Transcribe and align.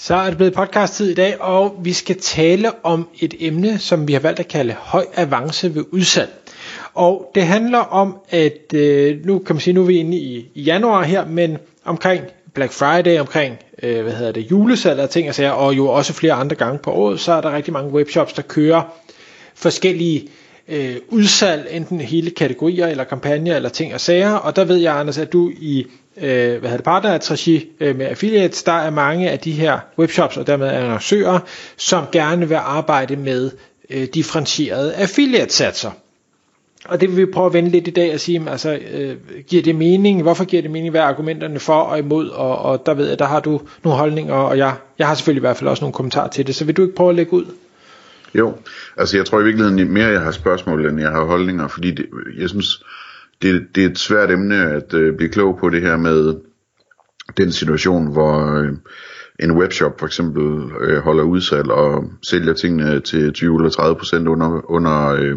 Så 0.00 0.14
er 0.14 0.28
det 0.28 0.36
blevet 0.36 0.54
podcast-tid 0.54 1.10
i 1.10 1.14
dag, 1.14 1.40
og 1.40 1.74
vi 1.82 1.92
skal 1.92 2.20
tale 2.20 2.84
om 2.84 3.08
et 3.20 3.34
emne, 3.40 3.78
som 3.78 4.08
vi 4.08 4.12
har 4.12 4.20
valgt 4.20 4.40
at 4.40 4.48
kalde 4.48 4.74
høj 4.78 5.04
avance 5.14 5.74
ved 5.74 5.84
udsalg. 5.92 6.30
Og 6.94 7.30
det 7.34 7.46
handler 7.46 7.78
om, 7.78 8.18
at 8.30 8.74
øh, 8.74 9.26
nu 9.26 9.38
kan 9.38 9.54
man 9.54 9.60
sige, 9.60 9.74
nu 9.74 9.82
er 9.82 9.86
vi 9.86 9.96
inde 9.96 10.16
i, 10.16 10.50
i 10.54 10.62
januar 10.62 11.02
her, 11.02 11.26
men 11.26 11.58
omkring 11.84 12.24
Black 12.54 12.72
Friday, 12.72 13.20
omkring 13.20 13.58
øh, 13.82 14.02
hvad 14.02 14.12
hedder 14.12 14.32
det, 14.32 14.50
julesalg 14.50 15.00
og 15.00 15.10
ting 15.10 15.28
og 15.28 15.34
sager, 15.34 15.50
og 15.50 15.76
jo 15.76 15.86
også 15.86 16.12
flere 16.12 16.32
andre 16.32 16.56
gange 16.56 16.78
på 16.78 16.90
året, 16.92 17.20
så 17.20 17.32
er 17.32 17.40
der 17.40 17.56
rigtig 17.56 17.72
mange 17.72 17.92
webshops, 17.92 18.32
der 18.32 18.42
kører 18.42 18.82
forskellige 19.54 20.28
øh, 20.68 20.96
udsalg, 21.08 21.66
enten 21.70 22.00
hele 22.00 22.30
kategorier 22.30 22.86
eller 22.86 23.04
kampagner 23.04 23.56
eller 23.56 23.68
ting 23.68 23.94
og 23.94 24.00
sager. 24.00 24.32
Og 24.32 24.56
der 24.56 24.64
ved 24.64 24.76
jeg, 24.76 24.96
Anders, 24.96 25.18
at 25.18 25.32
du 25.32 25.50
i 25.60 25.86
øh, 26.16 26.58
hvad 26.58 26.60
hedder 26.60 26.76
det, 26.76 26.84
partneratregi 26.84 27.66
øh, 27.80 27.96
med 27.96 28.06
affiliates, 28.06 28.62
der 28.62 28.72
er 28.72 28.90
mange 28.90 29.30
af 29.30 29.38
de 29.38 29.52
her 29.52 29.78
webshops 29.98 30.36
og 30.36 30.46
dermed 30.46 30.68
annoncører, 30.68 31.38
som 31.76 32.04
gerne 32.12 32.48
vil 32.48 32.54
arbejde 32.54 33.16
med 33.16 33.50
øh, 33.90 34.08
differentierede 34.14 34.94
affiliate-satser. 34.94 35.90
Og 36.84 37.00
det 37.00 37.08
vil 37.08 37.26
vi 37.26 37.32
prøve 37.32 37.46
at 37.46 37.52
vende 37.52 37.70
lidt 37.70 37.88
i 37.88 37.90
dag 37.90 38.14
og 38.14 38.20
sige, 38.20 38.50
altså, 38.50 38.78
øh, 38.92 39.16
giver 39.46 39.62
det 39.62 39.74
mening? 39.74 40.22
Hvorfor 40.22 40.44
giver 40.44 40.62
det 40.62 40.70
mening? 40.70 40.90
Hvad 40.90 41.00
er 41.00 41.04
argumenterne 41.04 41.60
for 41.60 41.80
og 41.80 41.98
imod? 41.98 42.28
Og, 42.28 42.58
og 42.58 42.86
der 42.86 42.94
ved 42.94 43.08
jeg, 43.08 43.18
der 43.18 43.24
har 43.24 43.40
du 43.40 43.60
nogle 43.84 43.98
holdninger, 43.98 44.34
og 44.34 44.58
jeg, 44.58 44.74
jeg 44.98 45.06
har 45.06 45.14
selvfølgelig 45.14 45.40
i 45.40 45.46
hvert 45.46 45.56
fald 45.56 45.70
også 45.70 45.80
nogle 45.80 45.92
kommentarer 45.92 46.28
til 46.28 46.46
det. 46.46 46.54
Så 46.54 46.64
vil 46.64 46.76
du 46.76 46.82
ikke 46.82 46.94
prøve 46.94 47.10
at 47.10 47.16
lægge 47.16 47.32
ud? 47.32 47.44
Jo, 48.34 48.58
altså 48.96 49.16
jeg 49.16 49.26
tror 49.26 49.40
i 49.40 49.44
virkeligheden 49.44 49.92
mere, 49.92 50.06
jeg 50.06 50.20
har 50.20 50.30
spørgsmål, 50.30 50.86
end 50.86 51.00
jeg 51.00 51.10
har 51.10 51.24
holdninger, 51.24 51.68
fordi 51.68 51.90
det, 51.90 52.06
jeg 52.38 52.48
synes, 52.48 52.84
det, 53.42 53.66
det 53.74 53.84
er 53.84 53.88
et 53.90 53.98
svært 53.98 54.30
emne 54.30 54.70
at 54.70 54.94
øh, 54.94 55.16
blive 55.16 55.30
klog 55.30 55.58
på 55.60 55.70
det 55.70 55.82
her 55.82 55.96
med 55.96 56.34
den 57.36 57.52
situation, 57.52 58.12
hvor 58.12 58.60
øh, 58.60 58.72
en 59.38 59.52
webshop 59.52 59.98
for 59.98 60.06
eksempel 60.06 60.72
øh, 60.80 60.98
holder 60.98 61.24
udsalg 61.24 61.70
og 61.70 62.12
sælger 62.22 62.52
tingene 62.52 63.00
til 63.00 63.32
20 63.32 63.56
eller 63.56 63.70
30 63.70 63.96
procent 63.96 64.28
under, 64.28 64.70
under 64.70 65.06
øh, 65.06 65.36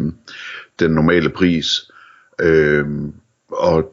den 0.80 0.90
normale 0.90 1.30
pris. 1.30 1.90
Øh, 2.40 2.86
og 3.48 3.92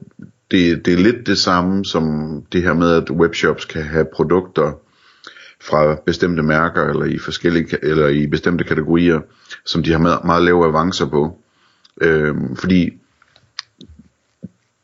det, 0.52 0.86
det 0.86 0.94
er 0.94 0.98
lidt 0.98 1.28
det 1.28 1.38
samme 1.38 1.86
som 1.86 2.04
det 2.52 2.64
her 2.64 2.74
med, 2.74 2.94
at 2.94 3.12
webshops 3.12 3.66
kan 3.66 3.84
have 3.84 4.06
produkter 4.14 4.72
fra 5.62 5.96
bestemte 6.06 6.44
mærker 6.44 6.90
eller 6.90 7.06
i 7.06 7.18
forskellige 7.18 7.78
eller 7.82 8.08
i 8.08 8.28
bestemte 8.28 8.64
kategorier, 8.64 9.20
som 9.66 9.84
de 9.84 9.92
har 9.92 10.00
meget, 10.00 10.26
meget 10.26 10.44
lave 10.44 10.66
avancer 10.66 11.06
på. 11.06 11.42
Øh, 12.02 12.36
fordi 12.56 13.00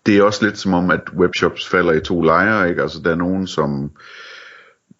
det 0.05 0.17
er 0.17 0.23
også 0.23 0.45
lidt 0.45 0.57
som 0.57 0.73
om, 0.73 0.91
at 0.91 1.01
webshops 1.17 1.67
falder 1.67 1.93
i 1.93 1.99
to 1.99 2.21
lejre. 2.21 2.69
Ikke? 2.69 2.81
Altså, 2.81 3.01
der 3.03 3.11
er 3.11 3.15
nogen, 3.15 3.47
som 3.47 3.91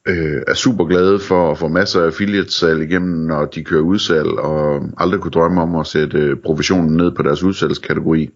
øh, 0.05 0.41
er 0.47 0.53
super 0.53 0.85
glade 0.85 1.19
for 1.19 1.51
at 1.51 1.57
få 1.57 1.67
masser 1.67 2.01
af 2.01 2.05
affiliate-salg 2.05 2.81
igennem, 2.81 3.27
når 3.27 3.45
de 3.45 3.63
kører 3.63 3.81
udsalg, 3.81 4.27
og 4.27 4.89
aldrig 4.97 5.19
kunne 5.19 5.31
drømme 5.31 5.61
om 5.61 5.75
at 5.75 5.87
sætte 5.87 6.17
øh, 6.17 6.37
provisionen 6.45 6.97
ned 6.97 7.11
på 7.11 7.23
deres 7.23 7.43
udsalgskategori. 7.43 8.29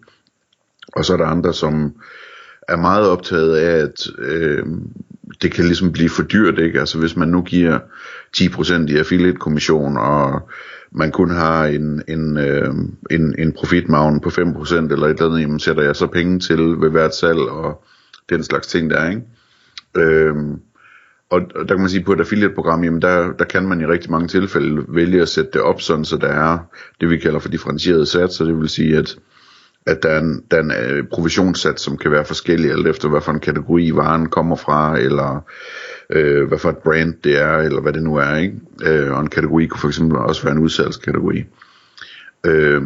Og 0.92 1.04
så 1.04 1.12
er 1.12 1.16
der 1.16 1.26
andre, 1.26 1.54
som 1.54 1.94
er 2.68 2.76
meget 2.76 3.08
optaget 3.08 3.56
af, 3.56 3.78
at 3.78 4.06
øh, 4.18 4.66
det 5.42 5.52
kan 5.52 5.64
ligesom 5.64 5.92
blive 5.92 6.08
for 6.08 6.22
dyrt, 6.22 6.58
ikke? 6.58 6.80
Altså 6.80 6.98
hvis 6.98 7.16
man 7.16 7.28
nu 7.28 7.42
giver 7.42 7.78
10% 8.36 8.92
i 8.92 8.96
affiliate-kommission, 8.96 9.96
og 9.96 10.48
man 10.92 11.12
kun 11.12 11.30
har 11.30 11.64
en, 11.66 12.02
en, 12.08 12.38
øh, 12.38 12.74
en, 13.10 13.34
en 13.38 13.52
profitmargin 13.52 14.20
på 14.20 14.28
5% 14.28 14.74
eller 14.74 15.06
et 15.06 15.10
eller 15.10 15.26
andet, 15.26 15.40
jamen 15.40 15.60
sætter 15.60 15.82
jeg 15.82 15.96
så 15.96 16.06
penge 16.06 16.38
til 16.38 16.58
ved 16.58 16.90
hvert 16.90 17.14
salg 17.14 17.38
og 17.38 17.84
den 18.30 18.42
slags 18.42 18.66
ting 18.66 18.90
der, 18.90 19.08
ikke? 19.08 19.22
Øh, 19.96 20.34
og, 21.30 21.40
og 21.54 21.68
der 21.68 21.74
kan 21.74 21.80
man 21.80 21.88
sige, 21.88 22.04
på 22.04 22.12
et 22.12 22.20
affiliate-program, 22.20 22.84
jamen 22.84 23.02
der, 23.02 23.32
der 23.32 23.44
kan 23.44 23.68
man 23.68 23.80
i 23.80 23.86
rigtig 23.86 24.10
mange 24.10 24.28
tilfælde 24.28 24.84
vælge 24.88 25.22
at 25.22 25.28
sætte 25.28 25.50
det 25.52 25.60
op, 25.60 25.80
sådan 25.80 26.04
så 26.04 26.16
der 26.16 26.28
er 26.28 26.58
det, 27.00 27.10
vi 27.10 27.18
kalder 27.18 27.38
for 27.38 27.48
differentierede 27.48 28.06
satser, 28.06 28.44
det 28.44 28.58
vil 28.58 28.68
sige, 28.68 28.96
at 28.96 29.16
at 29.86 30.02
der 30.02 30.08
er 30.08 30.20
en, 30.20 30.44
der 30.50 30.56
er 30.56 30.62
en 30.62 30.72
øh, 30.72 31.04
provisionssats, 31.12 31.82
som 31.82 31.96
kan 31.96 32.10
være 32.10 32.24
forskellig, 32.24 32.70
alt 32.70 32.86
efter 32.86 33.08
hvad 33.08 33.20
for 33.20 33.32
en 33.32 33.40
kategori 33.40 33.90
varen 33.90 34.28
kommer 34.28 34.56
fra, 34.56 34.98
eller 34.98 35.44
øh, 36.10 36.48
hvad 36.48 36.58
for 36.58 36.70
et 36.70 36.78
brand 36.78 37.14
det 37.24 37.40
er, 37.40 37.56
eller 37.56 37.80
hvad 37.80 37.92
det 37.92 38.02
nu 38.02 38.16
er. 38.16 38.36
Ikke? 38.36 38.54
Øh, 38.82 39.12
og 39.12 39.20
en 39.20 39.28
kategori 39.28 39.66
kunne 39.66 39.80
for 39.80 39.88
eksempel 39.88 40.18
også 40.18 40.42
være 40.42 40.52
en 40.52 40.62
udsalgskategori. 40.62 41.44
Øh, 42.46 42.82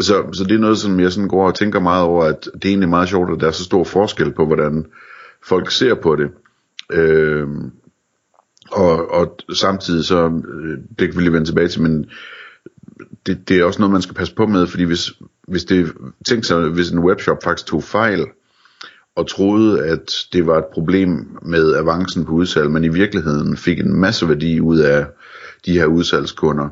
så, 0.00 0.24
så 0.32 0.44
det 0.44 0.54
er 0.54 0.58
noget, 0.58 0.78
som 0.78 1.00
jeg 1.00 1.12
sådan 1.12 1.28
går 1.28 1.46
og 1.46 1.54
tænker 1.54 1.80
meget 1.80 2.04
over, 2.04 2.24
at 2.24 2.48
det 2.54 2.64
er 2.64 2.68
egentlig 2.68 2.88
meget 2.88 3.08
sjovt, 3.08 3.32
at 3.32 3.40
der 3.40 3.46
er 3.46 3.50
så 3.50 3.64
stor 3.64 3.84
forskel 3.84 4.32
på, 4.32 4.46
hvordan 4.46 4.86
folk 5.44 5.70
ser 5.70 5.94
på 5.94 6.16
det. 6.16 6.30
Øh, 6.92 7.48
og, 8.70 9.10
og 9.10 9.38
samtidig 9.54 10.04
så, 10.04 10.42
øh, 10.54 10.78
det 10.98 11.08
kan 11.08 11.16
vi 11.16 11.22
lige 11.22 11.32
vende 11.32 11.48
tilbage 11.48 11.68
til, 11.68 11.82
men 11.82 12.10
det, 13.26 13.48
det 13.48 13.58
er 13.58 13.64
også 13.64 13.80
noget, 13.80 13.92
man 13.92 14.02
skal 14.02 14.14
passe 14.14 14.34
på 14.34 14.46
med, 14.46 14.66
fordi 14.66 14.84
hvis, 14.84 15.12
hvis 15.48 15.64
det, 15.64 15.92
tænk 16.28 16.44
sig, 16.44 16.68
hvis 16.68 16.90
en 16.90 16.98
webshop 16.98 17.42
faktisk 17.44 17.66
tog 17.66 17.84
fejl, 17.84 18.26
og 19.18 19.28
troede, 19.28 19.84
at 19.84 20.12
det 20.32 20.46
var 20.46 20.58
et 20.58 20.64
problem 20.72 21.38
med 21.42 21.74
avancen 21.74 22.24
på 22.24 22.32
udsalg, 22.32 22.70
men 22.70 22.84
i 22.84 22.88
virkeligheden 22.88 23.56
fik 23.56 23.80
en 23.80 24.00
masse 24.00 24.28
værdi 24.28 24.60
ud 24.60 24.78
af 24.78 25.06
de 25.66 25.72
her 25.72 25.86
udsalgskunder, 25.86 26.68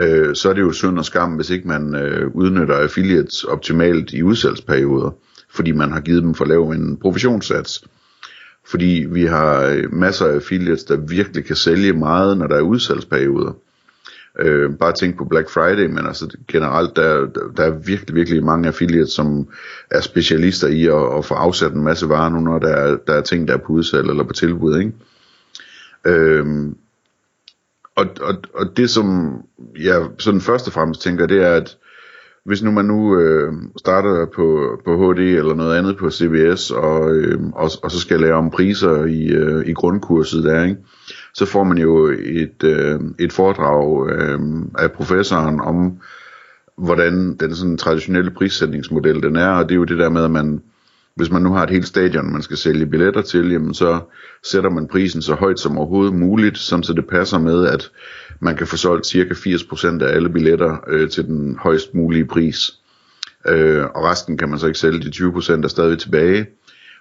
øh, 0.00 0.34
så 0.34 0.50
er 0.50 0.52
det 0.52 0.60
jo 0.60 0.72
synd 0.72 0.98
og 0.98 1.04
skam, 1.04 1.32
hvis 1.32 1.50
ikke 1.50 1.68
man 1.68 1.94
øh, 1.94 2.30
udnytter 2.34 2.74
affiliates 2.76 3.44
optimalt 3.44 4.12
i 4.12 4.22
udsalgsperioder, 4.22 5.10
fordi 5.50 5.72
man 5.72 5.92
har 5.92 6.00
givet 6.00 6.22
dem 6.22 6.34
for 6.34 6.44
lav 6.44 6.62
en 6.62 6.96
provisionssats. 6.96 7.84
Fordi 8.66 9.06
vi 9.10 9.24
har 9.24 9.62
øh, 9.62 9.92
masser 9.92 10.26
af 10.26 10.34
affiliates, 10.34 10.84
der 10.84 10.96
virkelig 10.96 11.44
kan 11.44 11.56
sælge 11.56 11.92
meget, 11.92 12.38
når 12.38 12.46
der 12.46 12.56
er 12.56 12.60
udsalgsperioder. 12.60 13.52
Øh, 14.38 14.70
bare 14.74 14.92
tænk 14.92 15.18
på 15.18 15.24
Black 15.24 15.50
Friday, 15.50 15.86
men 15.86 16.06
altså 16.06 16.36
generelt, 16.48 16.96
der, 16.96 17.26
der 17.56 17.64
er 17.64 17.70
virkelig, 17.70 18.14
virkelig 18.14 18.44
mange 18.44 18.68
affiliates, 18.68 19.12
som 19.12 19.48
er 19.90 20.00
specialister 20.00 20.68
i 20.68 20.86
at, 20.86 21.18
at 21.18 21.24
få 21.24 21.34
afsat 21.34 21.72
en 21.72 21.84
masse 21.84 22.08
varer 22.08 22.30
nu, 22.30 22.40
når 22.40 22.58
der 22.58 22.68
er, 22.68 22.96
der 23.06 23.14
er 23.14 23.20
ting, 23.20 23.48
der 23.48 23.54
er 23.54 23.58
på 23.58 23.72
udsalg 23.72 24.08
eller 24.08 24.24
på 24.24 24.32
tilbud, 24.32 24.78
ikke? 24.78 24.92
Øh, 26.06 26.46
og, 27.96 28.06
og, 28.20 28.34
og 28.54 28.76
det 28.76 28.90
som 28.90 29.36
jeg 29.78 30.06
sådan 30.18 30.40
først 30.40 30.66
og 30.66 30.72
fremmest 30.72 31.02
tænker, 31.02 31.26
det 31.26 31.42
er, 31.42 31.52
at 31.52 31.76
hvis 32.44 32.62
nu 32.62 32.70
man 32.70 32.84
nu 32.84 33.20
øh, 33.20 33.52
starter 33.76 34.26
på, 34.34 34.78
på 34.84 34.96
HD 34.96 35.18
eller 35.18 35.54
noget 35.54 35.78
andet 35.78 35.96
på 35.96 36.10
CBS, 36.10 36.70
og, 36.70 37.14
øh, 37.14 37.40
og, 37.52 37.70
og 37.82 37.90
så 37.90 38.00
skal 38.00 38.20
lære 38.20 38.34
om 38.34 38.50
priser 38.50 39.04
i, 39.04 39.26
øh, 39.26 39.66
i 39.66 39.72
grundkurset 39.72 40.44
der, 40.44 40.64
ikke? 40.64 40.76
Så 41.36 41.46
får 41.46 41.64
man 41.64 41.78
jo 41.78 42.06
et, 42.18 42.64
øh, 42.64 43.00
et 43.18 43.32
foredrag 43.32 44.10
øh, 44.10 44.40
af 44.78 44.92
professoren 44.92 45.60
om, 45.60 45.98
hvordan 46.78 47.36
den 47.40 47.54
sådan 47.54 47.76
traditionelle 47.76 48.30
prissætningsmodel 48.30 49.22
den 49.22 49.36
er, 49.36 49.48
og 49.48 49.68
det 49.68 49.70
er 49.70 49.76
jo 49.76 49.84
det 49.84 49.98
der 49.98 50.08
med, 50.08 50.24
at 50.24 50.30
man, 50.30 50.62
hvis 51.14 51.30
man 51.30 51.42
nu 51.42 51.52
har 51.52 51.62
et 51.62 51.70
helt 51.70 51.86
stadion, 51.86 52.32
man 52.32 52.42
skal 52.42 52.56
sælge 52.56 52.86
billetter 52.86 53.22
til, 53.22 53.50
jamen 53.50 53.74
så 53.74 54.00
sætter 54.44 54.70
man 54.70 54.88
prisen 54.88 55.22
så 55.22 55.34
højt 55.34 55.60
som 55.60 55.78
overhovedet 55.78 56.14
muligt, 56.14 56.58
sådan 56.58 56.82
så 56.82 56.92
det 56.92 57.06
passer 57.06 57.38
med, 57.38 57.66
at 57.66 57.90
man 58.40 58.56
kan 58.56 58.66
få 58.66 58.76
solgt 58.76 59.06
cirka 59.06 59.34
80% 59.34 60.04
af 60.04 60.14
alle 60.14 60.28
billetter 60.28 60.76
øh, 60.88 61.10
til 61.10 61.24
den 61.24 61.58
højst 61.58 61.94
mulige 61.94 62.26
pris. 62.26 62.74
Øh, 63.48 63.84
og 63.84 64.04
resten 64.04 64.38
kan 64.38 64.48
man 64.48 64.58
så 64.58 64.66
ikke 64.66 64.78
sælge, 64.78 65.00
de 65.00 65.26
20% 65.28 65.64
er 65.64 65.68
stadig 65.68 65.98
tilbage 65.98 66.46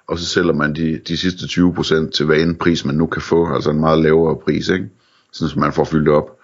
og 0.08 0.20
så 0.20 0.26
sælger 0.26 0.54
man 0.54 0.76
de, 0.76 1.02
de 1.08 1.18
sidste 1.18 1.46
20% 1.46 2.12
til 2.12 2.26
hvad 2.26 2.38
en 2.38 2.56
pris 2.56 2.86
man 2.86 2.96
nu 2.96 3.06
kan 3.06 3.22
få, 3.22 3.54
altså 3.54 3.70
en 3.70 3.80
meget 3.80 4.04
lavere 4.04 4.36
pris, 4.36 4.70
ikke? 4.70 4.90
sådan 5.32 5.50
så 5.50 5.60
man 5.60 5.74
får 5.74 5.84
fyldt 5.84 6.10
op. 6.10 6.40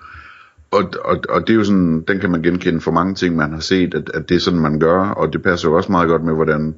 Og, 0.72 0.94
og, 1.06 1.20
og 1.30 1.48
det 1.48 1.54
er 1.54 1.58
jo 1.58 1.64
sådan, 1.64 2.02
den 2.02 2.20
kan 2.20 2.32
man 2.32 2.42
genkende 2.42 2.82
for 2.82 2.92
mange 2.92 3.16
ting, 3.16 3.36
man 3.36 3.54
har 3.54 3.60
set, 3.60 3.94
at, 3.94 4.12
at 4.14 4.30
det 4.30 4.36
er 4.36 4.40
sådan, 4.40 4.60
man 4.60 4.80
gør, 4.80 5.00
og 5.00 5.34
det 5.34 5.44
passer 5.44 5.70
jo 5.70 5.76
også 5.76 5.92
meget 5.92 6.10
godt 6.10 6.24
med, 6.24 6.34
hvordan 6.34 6.76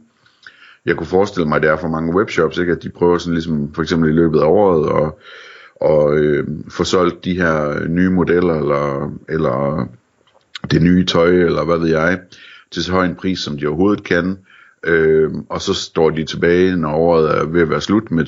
jeg 0.85 0.95
kunne 0.95 1.07
forestille 1.07 1.47
mig, 1.47 1.56
at 1.56 1.62
det 1.62 1.69
er 1.69 1.77
for 1.77 1.88
mange 1.88 2.15
webshops, 2.15 2.57
ikke? 2.57 2.71
at 2.71 2.83
de 2.83 2.89
prøver 2.89 3.18
sådan 3.18 3.33
ligesom, 3.33 3.74
for 3.74 3.81
eksempel 3.81 4.09
i 4.09 4.13
løbet 4.13 4.39
af 4.39 4.45
året, 4.45 4.89
og, 4.89 5.19
og 5.75 6.18
øh, 6.18 6.47
få 6.69 6.83
solgt 6.83 7.25
de 7.25 7.33
her 7.33 7.88
nye 7.88 8.09
modeller, 8.09 8.53
eller, 8.53 9.12
eller 9.30 9.88
det 10.71 10.81
nye 10.81 11.06
tøj, 11.06 11.30
eller 11.30 11.65
hvad 11.65 11.77
ved 11.77 11.89
jeg, 11.89 12.19
til 12.71 12.83
så 12.83 12.91
høj 12.91 13.06
en 13.06 13.15
pris, 13.15 13.39
som 13.39 13.57
de 13.57 13.68
overhovedet 13.68 14.03
kan, 14.03 14.38
Øh, 14.83 15.31
og 15.50 15.62
så 15.62 15.74
står 15.74 16.09
de 16.09 16.24
tilbage, 16.24 16.75
når 16.75 16.94
året 16.94 17.38
er 17.38 17.45
ved 17.45 17.62
at 17.62 17.69
være 17.69 17.81
slut 17.81 18.12
med 18.12 18.25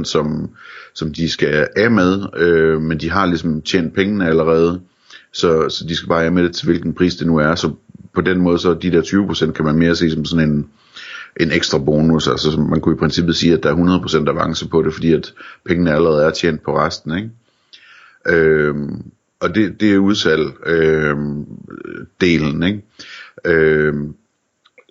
20%, 0.00 0.04
som, 0.04 0.50
som 0.94 1.12
de 1.12 1.30
skal 1.30 1.68
af 1.76 1.90
med, 1.90 2.26
øh, 2.36 2.82
men 2.82 3.00
de 3.00 3.10
har 3.10 3.26
ligesom 3.26 3.62
tjent 3.62 3.94
pengene 3.94 4.28
allerede. 4.28 4.80
Så, 5.32 5.68
så 5.68 5.84
de 5.88 5.96
skal 5.96 6.08
bare 6.08 6.24
af 6.24 6.32
med 6.32 6.44
det 6.44 6.54
til 6.54 6.66
hvilken 6.66 6.94
pris 6.94 7.14
det 7.16 7.26
nu 7.26 7.36
er. 7.36 7.54
Så 7.54 7.72
på 8.14 8.20
den 8.20 8.40
måde, 8.40 8.58
så 8.58 8.74
de 8.74 8.90
der 8.90 9.02
20% 9.02 9.52
kan 9.52 9.64
man 9.64 9.76
mere 9.76 9.96
se 9.96 10.10
som 10.10 10.24
sådan 10.24 10.50
en, 10.50 10.66
en 11.40 11.52
ekstra 11.52 11.78
bonus. 11.78 12.28
Altså 12.28 12.60
man 12.60 12.80
kunne 12.80 12.94
i 12.94 12.98
princippet 12.98 13.36
sige, 13.36 13.52
at 13.52 13.62
der 13.62 13.70
er 13.70 14.24
100% 14.26 14.28
avance 14.28 14.68
på 14.68 14.82
det, 14.82 14.94
fordi 14.94 15.12
at 15.12 15.34
pengene 15.64 15.94
allerede 15.94 16.24
er 16.24 16.30
tjent 16.30 16.62
på 16.62 16.78
resten. 16.78 17.16
Ikke? 17.16 17.30
Øh, 18.38 18.74
og 19.40 19.54
det, 19.54 19.80
det 19.80 19.94
er 19.94 19.98
udsalg 19.98 20.66
øh, 20.66 21.16
delen. 22.20 22.62
Ikke? 22.62 22.82
Øh, 23.44 23.94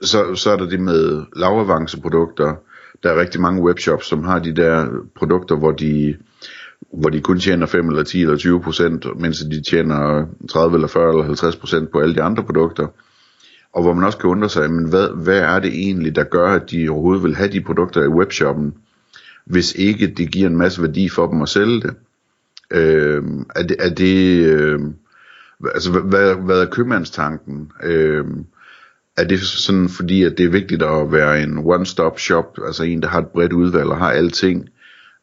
så, 0.04 0.36
så 0.36 0.52
er 0.52 0.58
der 0.58 0.66
det 0.66 0.80
med 0.80 1.24
lavavanceprodukter. 1.36 2.56
Der 3.04 3.12
er 3.12 3.20
rigtig 3.20 3.42
mange 3.42 3.62
webshops, 3.62 4.06
som 4.06 4.24
har 4.24 4.40
de 4.40 4.56
der 4.56 4.88
produkter, 5.16 5.56
hvor 5.56 5.72
de 5.72 6.16
hvor 6.94 7.10
de 7.10 7.22
kun 7.22 7.40
tjener 7.40 7.66
5 7.66 7.90
eller 7.90 8.04
10 8.04 8.22
eller 8.22 8.38
20 8.38 8.62
procent, 8.62 9.20
mens 9.20 9.40
de 9.40 9.62
tjener 9.62 10.26
30 10.50 10.76
eller 10.76 10.88
40 10.88 11.10
eller 11.10 11.24
50 11.24 11.56
procent 11.56 11.92
på 11.92 12.00
alle 12.00 12.16
de 12.16 12.22
andre 12.22 12.44
produkter. 12.44 12.88
Og 13.74 13.82
hvor 13.82 13.94
man 13.94 14.04
også 14.04 14.18
kan 14.18 14.30
undre 14.30 14.50
sig, 14.50 14.72
men 14.72 14.90
hvad, 14.90 15.10
hvad 15.24 15.40
er 15.40 15.60
det 15.60 15.74
egentlig, 15.74 16.16
der 16.16 16.24
gør, 16.24 16.48
at 16.48 16.72
de 16.72 16.90
overhovedet 16.90 17.24
vil 17.24 17.36
have 17.36 17.52
de 17.52 17.62
produkter 17.62 18.04
i 18.04 18.08
webshoppen, 18.08 18.74
hvis 19.46 19.74
ikke 19.76 20.08
det 20.08 20.32
giver 20.32 20.48
en 20.48 20.58
masse 20.58 20.82
værdi 20.82 21.10
for 21.10 21.28
dem 21.28 21.42
at 21.42 21.50
sælge 21.50 21.82
det? 21.82 21.96
Øh, 22.72 23.24
er 23.56 23.64
det, 23.64 23.76
er 23.80 23.90
det 23.90 24.46
øh, 24.46 24.80
altså 25.74 26.00
hvad, 26.00 26.36
hvad 26.36 26.62
er 26.62 26.66
købmandstanken? 26.66 27.72
Øh, 27.84 28.26
er 29.20 29.24
det 29.24 29.40
sådan 29.40 29.90
fordi, 29.90 30.24
at 30.24 30.38
det 30.38 30.46
er 30.46 30.50
vigtigt 30.50 30.84
at 30.84 31.12
være 31.12 31.44
en 31.44 31.58
one-stop 31.58 32.20
shop, 32.20 32.58
altså 32.66 32.84
en, 32.84 33.02
der 33.02 33.08
har 33.08 33.20
et 33.20 33.28
bredt 33.28 33.54
udvalg 33.54 33.90
og 33.90 33.98
har 33.98 34.12
alting, 34.12 34.70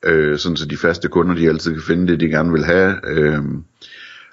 øh, 0.05 0.39
sådan 0.39 0.57
så 0.57 0.67
de 0.67 0.77
faste 0.77 1.09
kunder, 1.09 1.35
de 1.35 1.49
altid 1.49 1.73
kan 1.73 1.83
finde 1.83 2.13
det, 2.13 2.21
de 2.21 2.29
gerne 2.29 2.53
vil 2.53 2.65
have. 2.65 2.95
Øh, 3.05 3.43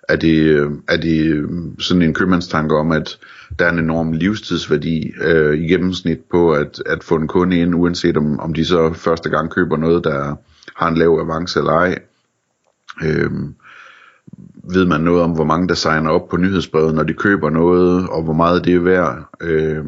er 0.10 0.16
det, 0.16 0.58
er 0.88 0.98
det 0.98 1.26
øh, 1.26 1.50
sådan 1.80 2.02
en 2.02 2.14
købmandstanke 2.14 2.76
om, 2.76 2.92
at 2.92 3.18
der 3.60 3.66
er 3.66 3.72
en 3.72 3.80
enorm 3.80 4.12
livstidsværdi 4.12 5.12
øh, 5.22 5.58
i 5.58 5.68
gennemsnit 5.68 6.20
på 6.32 6.54
at, 6.54 6.82
at 6.86 7.04
få 7.04 7.16
en 7.16 7.28
kunde 7.28 7.58
ind, 7.58 7.76
uanset 7.76 8.18
om, 8.18 8.40
om 8.40 8.54
de 8.54 8.66
så 8.66 8.94
første 8.94 9.30
gang 9.30 9.52
køber 9.52 9.78
noget, 9.78 10.04
der 10.04 10.36
har 10.76 10.88
en 10.88 10.98
lav 10.98 11.20
avance 11.22 11.60
eller 11.60 11.72
ej. 11.72 12.00
Øh, 13.04 13.32
ved 14.74 14.86
man 14.86 15.02
noget 15.02 15.22
om, 15.22 15.32
hvor 15.32 15.44
mange 15.44 15.68
der 15.68 15.74
signer 15.74 16.10
op 16.10 16.30
på 16.30 16.38
nyhedsbrevet, 16.38 16.96
når 16.96 17.04
de 17.04 17.14
køber 17.14 17.50
noget, 17.50 18.10
og 18.10 18.24
hvor 18.24 18.34
meget 18.34 18.66
det 18.66 18.76
er 18.76 18.80
værd. 18.80 19.30
Øh, 19.42 19.86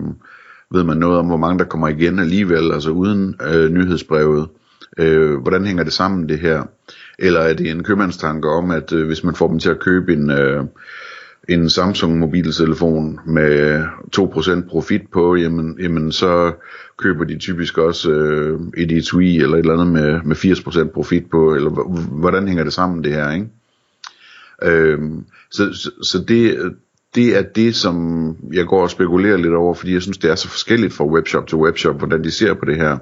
ved 0.71 0.83
man 0.83 0.97
noget 0.97 1.17
om, 1.19 1.25
hvor 1.25 1.37
mange 1.37 1.59
der 1.59 1.65
kommer 1.65 1.87
igen 1.87 2.19
alligevel, 2.19 2.71
altså 2.71 2.89
uden 2.89 3.35
øh, 3.53 3.69
nyhedsbrevet. 3.71 4.47
Øh, 4.97 5.41
hvordan 5.41 5.65
hænger 5.65 5.83
det 5.83 5.93
sammen 5.93 6.29
det 6.29 6.39
her? 6.39 6.63
Eller 7.19 7.39
er 7.39 7.53
det 7.53 7.71
en 7.71 7.83
købmandstanke 7.83 8.49
om, 8.49 8.71
at 8.71 8.93
øh, 8.93 9.07
hvis 9.07 9.23
man 9.23 9.35
får 9.35 9.47
dem 9.47 9.59
til 9.59 9.69
at 9.69 9.79
købe 9.79 10.13
en, 10.13 10.31
øh, 10.31 10.63
en 11.49 11.69
Samsung 11.69 12.19
mobiltelefon 12.19 13.19
med 13.25 13.83
2% 14.17 14.69
profit 14.69 15.01
på, 15.13 15.35
jamen, 15.35 15.77
jamen 15.79 16.11
så 16.11 16.53
køber 16.97 17.23
de 17.23 17.37
typisk 17.37 17.77
også 17.77 18.11
øh, 18.11 18.59
et 18.77 18.91
etui 18.91 19.37
eller 19.37 19.57
et 19.57 19.59
eller 19.59 19.73
andet 19.73 19.87
med, 19.87 20.19
med 20.23 20.35
80% 20.35 20.91
profit 20.93 21.29
på, 21.31 21.55
eller 21.55 21.69
hvordan 22.19 22.47
hænger 22.47 22.63
det 22.63 22.73
sammen 22.73 23.03
det 23.03 23.13
her, 23.13 23.31
ikke? 23.31 23.47
Øh, 24.65 24.99
så, 25.51 25.73
så, 25.73 25.91
så 26.03 26.23
det, 26.27 26.75
det 27.15 27.37
er 27.37 27.41
det, 27.41 27.75
som 27.75 28.35
jeg 28.53 28.65
går 28.65 28.81
og 28.81 28.89
spekulerer 28.89 29.37
lidt 29.37 29.53
over, 29.53 29.73
fordi 29.73 29.93
jeg 29.93 30.01
synes, 30.01 30.17
det 30.17 30.31
er 30.31 30.35
så 30.35 30.47
forskelligt 30.47 30.93
fra 30.93 31.05
webshop 31.05 31.47
til 31.47 31.57
webshop, 31.57 31.97
hvordan 31.97 32.23
de 32.23 32.31
ser 32.31 32.53
på 32.53 32.65
det 32.65 32.75
her. 32.75 32.97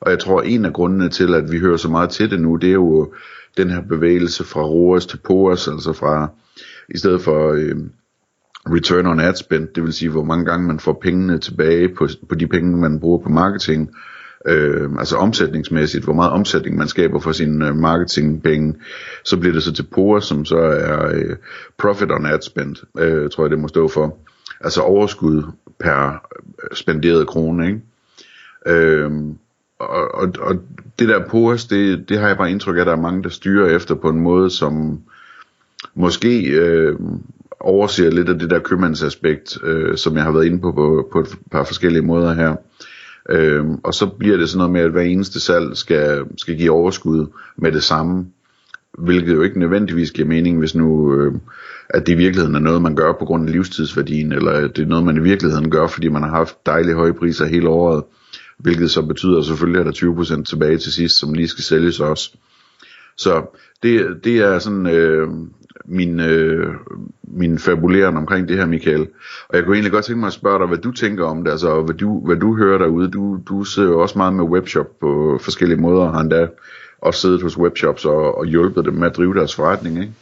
Og 0.00 0.10
jeg 0.10 0.18
tror, 0.18 0.42
en 0.42 0.64
af 0.64 0.72
grundene 0.72 1.08
til, 1.08 1.34
at 1.34 1.52
vi 1.52 1.58
hører 1.58 1.76
så 1.76 1.88
meget 1.88 2.10
til 2.10 2.30
det 2.30 2.40
nu, 2.40 2.56
det 2.56 2.68
er 2.68 2.72
jo 2.74 3.12
den 3.56 3.70
her 3.70 3.80
bevægelse 3.80 4.44
fra 4.44 4.60
ROAS 4.62 5.06
til 5.06 5.18
POAS, 5.24 5.68
altså 5.68 5.92
fra 5.92 6.28
i 6.88 6.98
stedet 6.98 7.20
for 7.20 7.52
øh, 7.52 7.76
return 8.66 9.06
on 9.06 9.20
ad 9.20 9.34
spend, 9.34 9.68
det 9.74 9.82
vil 9.82 9.92
sige, 9.92 10.10
hvor 10.10 10.24
mange 10.24 10.44
gange 10.44 10.66
man 10.66 10.80
får 10.80 10.98
pengene 11.02 11.38
tilbage 11.38 11.88
på, 11.88 12.08
på 12.28 12.34
de 12.34 12.46
penge, 12.46 12.76
man 12.76 13.00
bruger 13.00 13.18
på 13.18 13.28
marketing, 13.28 13.90
øh, 14.48 14.90
altså 14.98 15.16
omsætningsmæssigt, 15.16 16.04
hvor 16.04 16.12
meget 16.12 16.32
omsætning 16.32 16.76
man 16.76 16.88
skaber 16.88 17.20
for 17.20 17.32
sine 17.32 17.68
øh, 17.68 17.76
marketingpenge, 17.76 18.74
så 19.24 19.36
bliver 19.36 19.52
det 19.52 19.62
så 19.62 19.72
til 19.72 19.86
POA, 19.92 20.20
som 20.20 20.44
så 20.44 20.56
er 20.58 21.08
øh, 21.14 21.36
profit 21.78 22.12
on 22.12 22.26
ad 22.26 22.42
spend, 22.42 22.76
øh, 22.98 23.30
tror 23.30 23.44
jeg 23.44 23.50
det 23.50 23.58
må 23.58 23.68
stå 23.68 23.88
for. 23.88 24.18
Altså 24.60 24.80
overskud 24.80 25.42
per 25.78 26.08
øh, 26.08 26.76
spenderet 26.76 27.26
krone, 27.26 27.66
ikke? 27.66 27.80
Øh, 28.66 29.10
og, 29.78 30.14
og, 30.14 30.32
og 30.40 30.56
det 30.98 31.08
der 31.08 31.28
POAS, 31.28 31.64
det, 31.64 32.08
det 32.08 32.18
har 32.18 32.28
jeg 32.28 32.36
bare 32.36 32.50
indtryk 32.50 32.76
af, 32.76 32.80
at 32.80 32.86
der 32.86 32.92
er 32.92 33.00
mange, 33.00 33.22
der 33.22 33.28
styrer 33.28 33.76
efter 33.76 33.94
på 33.94 34.08
en 34.08 34.20
måde, 34.20 34.50
som 34.50 35.00
måske 35.94 36.50
øh, 36.50 36.98
overser 37.60 38.10
lidt 38.10 38.28
af 38.28 38.38
det 38.38 38.50
der 38.50 38.58
købmandsaspekt, 38.58 39.58
øh, 39.64 39.96
som 39.96 40.16
jeg 40.16 40.24
har 40.24 40.32
været 40.32 40.46
inde 40.46 40.60
på, 40.60 40.72
på 40.72 41.08
på 41.12 41.20
et 41.20 41.38
par 41.50 41.64
forskellige 41.64 42.02
måder 42.02 42.32
her. 42.32 42.56
Øh, 43.30 43.64
og 43.84 43.94
så 43.94 44.06
bliver 44.06 44.36
det 44.36 44.48
sådan 44.48 44.58
noget 44.58 44.72
med, 44.72 44.80
at 44.80 44.90
hver 44.90 45.02
eneste 45.02 45.40
salg 45.40 45.76
skal, 45.76 46.24
skal 46.38 46.56
give 46.56 46.70
overskud 46.70 47.26
med 47.56 47.72
det 47.72 47.82
samme, 47.82 48.26
hvilket 48.98 49.34
jo 49.34 49.42
ikke 49.42 49.58
nødvendigvis 49.58 50.10
giver 50.10 50.28
mening, 50.28 50.58
hvis 50.58 50.74
nu 50.74 51.14
øh, 51.14 51.32
at 51.88 52.06
det 52.06 52.12
i 52.12 52.16
virkeligheden 52.16 52.54
er 52.54 52.60
noget, 52.60 52.82
man 52.82 52.96
gør 52.96 53.12
på 53.12 53.24
grund 53.24 53.48
af 53.48 53.52
livstidsværdien, 53.52 54.32
eller 54.32 54.50
at 54.50 54.76
det 54.76 54.82
er 54.82 54.86
noget, 54.86 55.04
man 55.04 55.16
i 55.16 55.20
virkeligheden 55.20 55.70
gør, 55.70 55.86
fordi 55.86 56.08
man 56.08 56.22
har 56.22 56.30
haft 56.30 56.66
dejlige 56.66 56.94
høje 56.94 57.14
priser 57.14 57.46
hele 57.46 57.68
året 57.68 58.04
hvilket 58.58 58.90
så 58.90 59.02
betyder 59.02 59.42
selvfølgelig, 59.42 59.80
at 59.80 59.86
der 59.86 60.08
er 60.08 60.38
20% 60.40 60.42
tilbage 60.42 60.78
til 60.78 60.92
sidst, 60.92 61.18
som 61.18 61.34
lige 61.34 61.48
skal 61.48 61.64
sælges 61.64 62.00
også. 62.00 62.36
Så 63.16 63.58
det, 63.82 64.24
det 64.24 64.36
er 64.38 64.58
sådan 64.58 64.86
øh, 64.86 65.28
min, 65.84 66.20
øh, 66.20 66.74
min 67.22 67.58
fabulerende 67.58 68.18
omkring 68.18 68.48
det 68.48 68.56
her, 68.56 68.66
Michael. 68.66 69.06
Og 69.48 69.56
jeg 69.56 69.64
kunne 69.64 69.74
egentlig 69.76 69.92
godt 69.92 70.04
tænke 70.04 70.20
mig 70.20 70.26
at 70.26 70.32
spørge 70.32 70.58
dig, 70.58 70.66
hvad 70.66 70.78
du 70.78 70.92
tænker 70.92 71.24
om 71.24 71.44
det, 71.44 71.50
altså 71.50 71.82
hvad 71.82 71.94
du, 71.94 72.26
hvad 72.26 72.36
du 72.36 72.56
hører 72.56 72.78
derude. 72.78 73.10
Du, 73.10 73.38
du 73.48 73.64
sidder 73.64 73.88
jo 73.88 74.02
også 74.02 74.18
meget 74.18 74.34
med 74.34 74.44
webshop 74.44 74.86
på 75.00 75.38
forskellige 75.42 75.80
måder, 75.80 76.02
og 76.02 76.12
har 76.12 76.20
endda 76.20 76.48
også 76.98 77.20
siddet 77.20 77.42
hos 77.42 77.58
webshops 77.58 78.04
og, 78.04 78.38
og 78.38 78.46
hjulpet 78.46 78.84
dem 78.84 78.94
med 78.94 79.06
at 79.06 79.16
drive 79.16 79.34
deres 79.34 79.54
forretning, 79.54 80.00
ikke? 80.00 80.12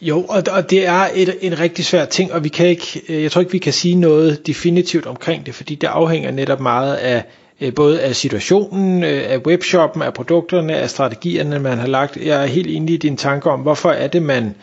Jo, 0.00 0.20
og, 0.22 0.42
og 0.50 0.70
det 0.70 0.86
er 0.86 1.08
et, 1.14 1.36
en 1.40 1.60
rigtig 1.60 1.84
svær 1.84 2.04
ting, 2.04 2.32
og 2.32 2.44
vi 2.44 2.48
kan 2.48 2.66
ikke, 2.66 3.02
øh, 3.08 3.22
jeg 3.22 3.32
tror 3.32 3.40
ikke, 3.40 3.52
vi 3.52 3.58
kan 3.58 3.72
sige 3.72 3.94
noget 3.94 4.46
definitivt 4.46 5.06
omkring 5.06 5.46
det, 5.46 5.54
fordi 5.54 5.74
det 5.74 5.86
afhænger 5.86 6.30
netop 6.30 6.60
meget 6.60 6.94
af 6.94 7.24
Øh, 7.60 7.74
både 7.74 8.00
af 8.00 8.16
situationen, 8.16 9.04
øh, 9.04 9.22
af 9.28 9.38
webshoppen, 9.38 10.02
af 10.02 10.14
produkterne, 10.14 10.76
af 10.76 10.90
strategierne, 10.90 11.58
man 11.58 11.78
har 11.78 11.86
lagt. 11.86 12.16
Jeg 12.16 12.42
er 12.42 12.46
helt 12.46 12.66
enig 12.66 12.94
i 12.94 12.98
din 12.98 13.16
tanke 13.16 13.50
om, 13.50 13.60
hvorfor 13.60 13.90
er 13.90 14.06
det, 14.06 14.22
man 14.22 14.54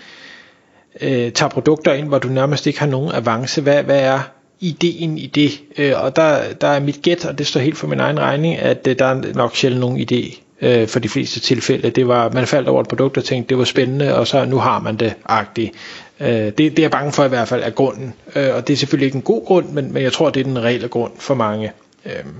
øh, 1.02 1.32
tager 1.32 1.50
produkter 1.50 1.94
ind, 1.94 2.08
hvor 2.08 2.20
du 2.20 2.28
nærmest 2.28 2.68
ikke 2.68 2.80
har 2.80 2.88
nogen 2.88 3.12
avance. 3.12 3.62
Hvad, 3.62 3.84
hvad 3.84 4.00
er 4.00 4.20
ideen 4.60 5.18
i 5.18 5.26
det? 5.26 5.62
Øh, 5.78 5.94
og 6.04 6.16
der, 6.16 6.54
der 6.62 6.68
er 6.68 6.80
mit 6.80 7.02
gæt, 7.02 7.26
og 7.26 7.38
det 7.38 7.48
står 7.48 7.60
helt 7.60 7.78
for 7.78 7.88
min 7.88 8.00
egen 8.00 8.20
regning, 8.20 8.58
at 8.58 8.88
øh, 8.88 9.00
der 9.00 9.06
er 9.06 9.34
nok 9.34 9.56
sjældent 9.56 9.82
nogen 9.82 10.08
idé 10.12 10.40
øh, 10.62 10.88
for 10.88 11.00
de 11.00 11.10
fleste 11.10 11.40
tilfælde. 11.40 11.90
Det 11.90 12.08
var, 12.08 12.30
man 12.30 12.48
faldt 12.48 12.68
over 12.68 12.82
et 12.82 12.88
produkt 12.88 13.18
og 13.18 13.24
tænkte, 13.24 13.50
det 13.50 13.58
var 13.58 13.64
spændende, 13.64 14.16
og 14.16 14.28
så 14.28 14.46
nu 14.46 14.58
har 14.58 14.80
man 14.80 14.96
det 14.96 15.14
agtigt. 15.26 15.72
Øh, 16.20 16.28
det, 16.28 16.58
det 16.58 16.80
er 16.80 16.84
jeg 16.84 16.92
bange 16.92 17.12
for 17.12 17.26
i 17.26 17.28
hvert 17.28 17.48
fald 17.48 17.64
er 17.64 17.70
grunden. 17.70 18.14
Øh, 18.36 18.56
og 18.56 18.68
det 18.68 18.74
er 18.74 18.78
selvfølgelig 18.78 19.06
ikke 19.06 19.16
en 19.16 19.22
god 19.22 19.46
grund, 19.46 19.70
men, 19.70 19.94
men 19.94 20.04
jeg 20.04 20.14
tror, 20.14 20.30
det 20.30 20.40
er 20.40 20.44
den 20.44 20.64
reelle 20.64 20.88
grund 20.88 21.12
for 21.20 21.34
mange. 21.34 21.72
Øhm. 22.06 22.36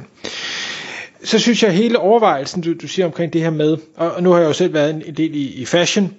så 1.24 1.40
synes 1.40 1.64
jeg 1.64 1.72
hele 1.72 2.00
overvejelsen, 2.00 2.62
du, 2.62 2.74
du 2.82 2.88
siger 2.88 3.06
omkring 3.06 3.34
det 3.34 3.42
her 3.42 3.50
med, 3.50 3.78
og, 3.96 4.12
og 4.12 4.24
nu 4.24 4.32
har 4.32 4.40
jeg 4.40 4.48
jo 4.48 4.54
selv 4.54 4.74
været 4.74 4.90
en, 4.90 5.04
en 5.06 5.14
del 5.14 5.36
i, 5.36 5.54
i 5.54 5.66
fashion, 5.66 6.14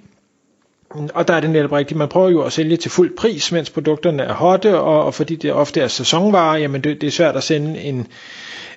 og 1.14 1.28
der 1.28 1.34
er 1.34 1.40
det 1.40 1.50
netop 1.50 1.72
rigtigt, 1.72 1.98
man 1.98 2.08
prøver 2.08 2.30
jo 2.30 2.42
at 2.42 2.52
sælge 2.52 2.76
til 2.76 2.90
fuld 2.90 3.16
pris, 3.16 3.52
mens 3.52 3.70
produkterne 3.70 4.22
er 4.22 4.32
hotte, 4.32 4.78
og, 4.78 5.04
og 5.04 5.14
fordi 5.14 5.36
det 5.36 5.52
ofte 5.52 5.80
er 5.80 5.88
sæsonvarer, 5.88 6.58
jamen 6.58 6.80
det, 6.80 7.00
det 7.00 7.06
er 7.06 7.10
svært 7.10 7.36
at 7.36 7.42
sende 7.42 7.80
en, 7.80 8.06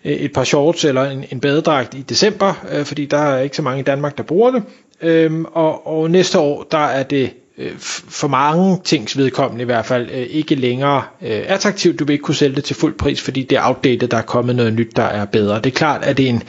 øh, 0.05 0.11
et 0.11 0.33
par 0.33 0.43
shorts 0.43 0.85
eller 0.85 1.09
en, 1.09 1.25
en 1.31 1.39
badedragt 1.39 1.93
i 1.93 2.01
december, 2.01 2.65
øh, 2.71 2.85
fordi 2.85 3.05
der 3.05 3.17
er 3.17 3.41
ikke 3.41 3.55
så 3.55 3.61
mange 3.61 3.79
i 3.79 3.83
Danmark, 3.83 4.17
der 4.17 4.23
bruger 4.23 4.51
det. 4.51 4.63
Øhm, 5.01 5.45
og, 5.45 5.87
og 5.87 6.11
næste 6.11 6.39
år, 6.39 6.63
der 6.71 6.77
er 6.77 7.03
det 7.03 7.33
øh, 7.57 7.71
for 7.77 8.27
mange 8.27 8.81
tings 8.83 9.17
vedkommende 9.17 9.61
i 9.61 9.65
hvert 9.65 9.85
fald 9.85 10.09
øh, 10.11 10.17
ikke 10.29 10.55
længere 10.55 11.03
øh, 11.21 11.41
attraktivt. 11.47 11.99
Du 11.99 12.05
vil 12.05 12.13
ikke 12.13 12.23
kunne 12.23 12.35
sælge 12.35 12.55
det 12.55 12.63
til 12.63 12.75
fuld 12.75 12.97
pris, 12.97 13.21
fordi 13.21 13.43
det 13.43 13.57
er 13.57 13.67
outdated, 13.67 14.07
der 14.07 14.17
er 14.17 14.21
kommet 14.21 14.55
noget 14.55 14.73
nyt, 14.73 14.95
der 14.95 15.03
er 15.03 15.25
bedre. 15.25 15.55
Det 15.55 15.65
er 15.65 15.71
klart, 15.75 16.03
at 16.03 16.17
det 16.17 16.25
er 16.25 16.29
en 16.29 16.43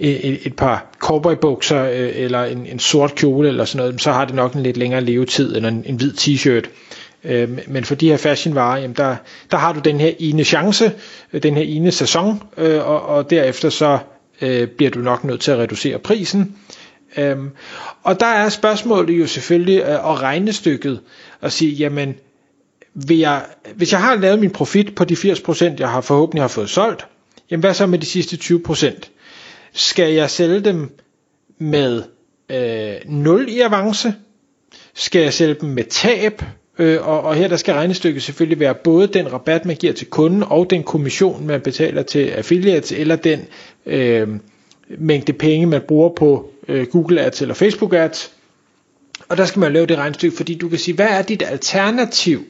øh, 0.00 0.08
et, 0.10 0.38
et 0.46 0.56
par 0.56 0.86
cowboybukser 0.98 1.84
øh, 1.84 2.10
eller 2.14 2.44
en, 2.44 2.66
en 2.66 2.78
sort 2.78 3.14
kjole 3.14 3.48
eller 3.48 3.64
sådan 3.64 3.86
noget, 3.86 4.00
så 4.02 4.12
har 4.12 4.24
det 4.24 4.34
nok 4.34 4.54
en 4.54 4.62
lidt 4.62 4.76
længere 4.76 5.00
levetid 5.00 5.56
end 5.56 5.66
en, 5.66 5.82
en 5.86 5.96
hvid 5.96 6.12
t-shirt. 6.12 6.68
Øh, 7.24 7.48
men 7.68 7.84
for 7.84 7.94
de 7.94 8.08
her 8.08 8.16
fashionvarer, 8.16 8.78
jamen 8.80 8.96
der, 8.96 9.16
der 9.50 9.56
har 9.56 9.72
du 9.72 9.80
den 9.80 10.00
her 10.00 10.10
ene 10.18 10.44
chance, 10.44 10.92
øh, 11.32 11.42
den 11.42 11.54
her 11.54 11.62
ene 11.62 11.90
sæson, 11.92 12.42
øh, 12.58 12.88
og, 12.88 13.02
og 13.06 13.30
derefter 13.30 13.70
så 13.70 13.98
øh, 14.42 14.68
bliver 14.68 14.90
du 14.90 14.98
nok 14.98 15.24
nødt 15.24 15.40
til 15.40 15.50
at 15.50 15.58
reducere 15.58 15.98
prisen. 15.98 16.56
Øhm, 17.16 17.50
og 18.02 18.20
der 18.20 18.26
er 18.26 18.48
spørgsmålet 18.48 19.18
jo 19.18 19.26
selvfølgelig 19.26 19.82
øh, 19.82 20.06
og 20.06 20.22
regnestykket 20.22 21.00
at 21.42 21.52
sige, 21.52 21.72
jamen, 21.72 22.14
vil 22.94 23.18
jeg, 23.18 23.44
hvis 23.74 23.92
jeg 23.92 24.00
har 24.00 24.14
lavet 24.16 24.38
min 24.38 24.50
profit 24.50 24.94
på 24.94 25.04
de 25.04 25.14
80%, 25.14 25.74
jeg 25.78 25.90
har 25.90 26.00
forhåbentlig 26.00 26.42
har 26.42 26.48
fået 26.48 26.70
solgt, 26.70 27.06
jamen 27.50 27.60
hvad 27.60 27.74
så 27.74 27.86
med 27.86 27.98
de 27.98 28.06
sidste 28.06 28.36
20%? 28.36 29.00
Skal 29.72 30.12
jeg 30.12 30.30
sælge 30.30 30.60
dem 30.60 30.90
med 31.58 32.02
øh, 32.50 33.10
0 33.10 33.48
i 33.48 33.60
avance? 33.60 34.14
Skal 34.94 35.22
jeg 35.22 35.32
sælge 35.32 35.54
dem 35.54 35.68
med 35.68 35.84
tab? 35.84 36.42
Øh, 36.78 37.08
og, 37.08 37.20
og 37.20 37.34
her 37.34 37.48
der 37.48 37.56
skal 37.56 37.74
regnestykket 37.74 38.22
selvfølgelig 38.22 38.60
være 38.60 38.74
både 38.74 39.06
den 39.06 39.32
rabat, 39.32 39.64
man 39.64 39.76
giver 39.76 39.92
til 39.92 40.06
kunden, 40.06 40.42
og 40.42 40.70
den 40.70 40.82
kommission, 40.82 41.46
man 41.46 41.60
betaler 41.60 42.02
til 42.02 42.26
affiliates, 42.26 42.92
eller 42.92 43.16
den 43.16 43.40
øh, 43.86 44.28
mængde 44.98 45.32
penge, 45.32 45.66
man 45.66 45.80
bruger 45.88 46.08
på 46.08 46.50
øh, 46.68 46.86
Google 46.86 47.20
Ads 47.20 47.42
eller 47.42 47.54
Facebook 47.54 47.94
Ads. 47.94 48.32
Og 49.28 49.36
der 49.36 49.44
skal 49.44 49.60
man 49.60 49.72
lave 49.72 49.86
det 49.86 49.98
regnestykke, 49.98 50.36
fordi 50.36 50.54
du 50.54 50.68
kan 50.68 50.78
sige, 50.78 50.94
hvad 50.94 51.08
er 51.08 51.22
dit 51.22 51.42
alternativ? 51.46 52.44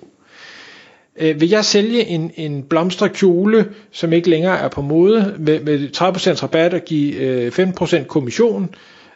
Øh, 1.16 1.40
vil 1.40 1.49
jeg 1.49 1.64
sælge 1.64 2.04
en, 2.06 2.30
en 2.37 2.62
blomsterkjole, 2.62 3.75
som 3.90 4.12
ikke 4.12 4.30
længere 4.30 4.58
er 4.58 4.68
på 4.68 4.82
mode, 4.82 5.35
med, 5.38 5.61
med 5.61 5.88
30% 5.96 6.42
rabat 6.42 6.75
og 6.75 6.80
give 6.80 7.14
øh, 7.14 7.52
15% 7.58 8.04
kommission, 8.04 8.75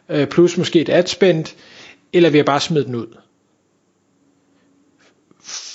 øh, 0.08 0.26
plus 0.26 0.58
måske 0.58 0.80
et 0.80 0.88
adspend, 0.88 1.44
eller 2.12 2.30
vil 2.30 2.38
jeg 2.38 2.46
bare 2.46 2.60
smide 2.60 2.84
den 2.84 2.94
ud? 2.94 3.16